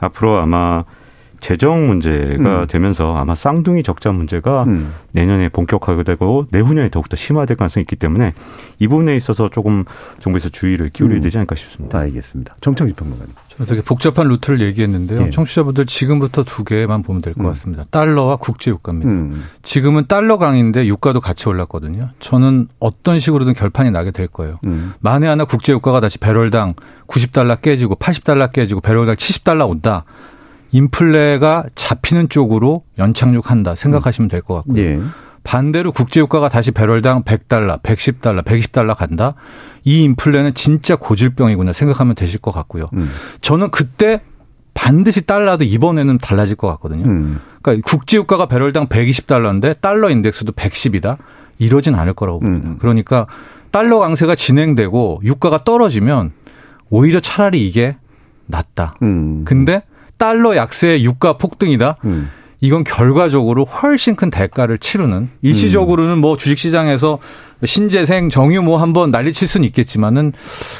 [0.00, 0.84] 앞으로 아마
[1.40, 2.66] 재정 문제가 음.
[2.66, 4.92] 되면서 아마 쌍둥이 적자 문제가 음.
[5.12, 8.32] 내년에 본격화가 되고 내후년에 더욱더 심화될 가능성이 있기 때문에
[8.78, 9.84] 이 부분에 있어서 조금
[10.20, 11.22] 정부에서 주의를 기울여야 음.
[11.22, 11.98] 되지 않을까 싶습니다.
[11.98, 12.56] 알겠습니다.
[12.60, 13.32] 정청희 평론가님.
[13.66, 15.20] 되게 복잡한 루트를 얘기했는데요.
[15.24, 15.30] 네.
[15.30, 17.48] 청취자분들 지금부터 두 개만 보면 될것 음.
[17.48, 17.84] 같습니다.
[17.90, 19.10] 달러와 국제 유가입니다.
[19.10, 19.44] 음.
[19.62, 22.10] 지금은 달러 강인데 유가도 같이 올랐거든요.
[22.20, 24.58] 저는 어떤 식으로든 결판이 나게 될 거예요.
[24.66, 24.92] 음.
[25.00, 26.74] 만에 하나 국제 유가가 다시 배럴당
[27.08, 30.04] 90달러 깨지고 80달러 깨지고 배럴당 70달러 온다.
[30.72, 34.82] 인플레가 잡히는 쪽으로 연착륙한다 생각하시면 될 것 같고요.
[34.82, 35.00] 예.
[35.48, 39.32] 반대로 국제유가가 다시 배럴당 100달러, 110달러, 120달러 간다.
[39.82, 42.90] 이 인플레는 진짜 고질병이구나 생각하면 되실 것 같고요.
[42.92, 43.08] 음.
[43.40, 44.20] 저는 그때
[44.74, 47.06] 반드시 달러도 이번에는 달라질 것 같거든요.
[47.06, 47.40] 음.
[47.62, 51.16] 그러니까 국제유가가 배럴당 120달러인데 달러 인덱스도 110이다.
[51.58, 52.68] 이러진 않을 거라고 봅니다.
[52.68, 52.76] 음.
[52.78, 53.26] 그러니까
[53.70, 56.32] 달러 강세가 진행되고 유가가 떨어지면
[56.90, 57.96] 오히려 차라리 이게
[58.44, 58.96] 낫다.
[59.00, 59.46] 음.
[59.46, 59.80] 근데
[60.18, 61.96] 달러 약세 유가 폭등이다.
[62.04, 62.28] 음.
[62.60, 67.18] 이건 결과적으로 훨씬 큰 대가를 치르는 일시적으로는 뭐 주식시장에서
[67.64, 70.32] 신재생 정유 뭐 한번 난리칠 수는 있겠지만은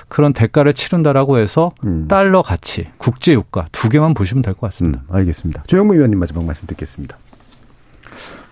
[0.09, 2.07] 그런 대가를 치른다라고 해서 음.
[2.09, 5.03] 달러 가치, 국제 유가 두 개만 보시면 될 것 같습니다.
[5.09, 5.65] 음, 알겠습니다.
[5.67, 7.17] 조영무 의원님 마지막 말씀 듣겠습니다.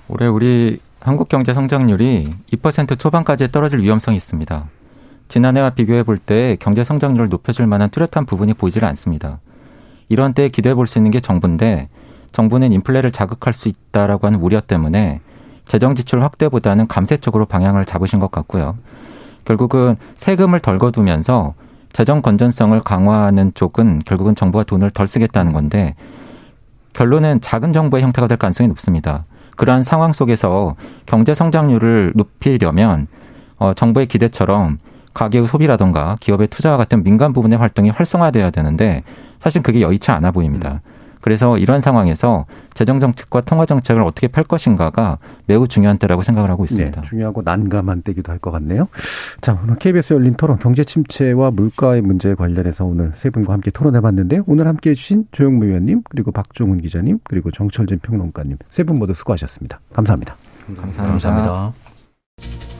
[0.08, 4.68] 올해 우리 한국 경제 성장률이 2% 초반까지 떨어질 위험성이 있습니다.
[5.28, 9.40] 지난해와 비교해 볼 때 경제 성장률을 높여줄 만한 뚜렷한 부분이 보이질 않습니다.
[10.08, 11.88] 이런 때에 기대해 볼 수 있는 게 정부인데
[12.36, 15.20] 정부는 인플레를 자극할 수 있다라고 하는 우려 때문에
[15.64, 18.76] 재정 지출 확대보다는 감세 쪽으로 방향을 잡으신 것 같고요.
[19.46, 21.54] 결국은 세금을 덜 거두면서
[21.94, 25.94] 재정 건전성을 강화하는 쪽은 결국은 정부가 돈을 덜 쓰겠다는 건데
[26.92, 29.24] 결론은 작은 정부의 형태가 될 가능성이 높습니다.
[29.56, 30.76] 그러한 상황 속에서
[31.06, 33.06] 경제 성장률을 높이려면
[33.56, 34.76] 어, 정부의 기대처럼
[35.14, 39.04] 가계의 소비라던가 기업의 투자와 같은 민간 부분의 활동이 활성화돼야 되는데
[39.40, 40.82] 사실 그게 여의치 않아 보입니다.
[41.26, 46.64] 그래서 이런 상황에서 재정 정책과 통화 정책을 어떻게 펼 것인가가 매우 중요한 때라고 생각을 하고
[46.64, 47.00] 있습니다.
[47.00, 48.86] 네, 중요하고 난감한 때기도 할 것 같네요.
[49.40, 54.00] 자, 오늘 KBS 열린 토론 경제 침체와 물가의 문제에 관련해서 오늘 세 분과 함께 토론해
[54.02, 54.44] 봤는데요.
[54.46, 59.12] 오늘 함께 해 주신 조영무 의원님, 그리고 박종훈 기자님, 그리고 정철진 평론가님 세 분 모두
[59.14, 59.80] 수고하셨습니다.
[59.94, 60.36] 감사합니다.
[60.76, 61.02] 감사합니다.
[61.10, 62.75] 감사합니다.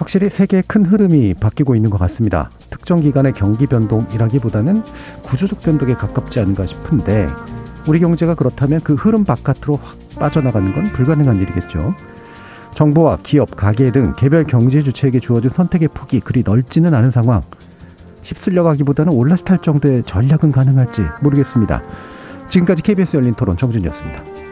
[0.00, 2.50] 확실히 세계의 큰 흐름이 바뀌고 있는 것 같습니다.
[2.70, 4.82] 특정 기간의 경기 변동이라기보다는
[5.22, 7.28] 구조적 변동에 가깝지 않은가 싶은데
[7.86, 11.94] 우리 경제가 그렇다면 그 흐름 바깥으로 확 빠져나가는 건 불가능한 일이겠죠.
[12.72, 17.42] 정부와 기업, 가게 등 개별 경제 주체에게 주어진 선택의 폭이 그리 넓지는 않은 상황.
[18.22, 21.82] 휩쓸려 가기보다는 올라탈 정도의 전략은 가능할지 모르겠습니다.
[22.48, 24.49] 지금까지 KBS 열린 토론 정준이었습니다.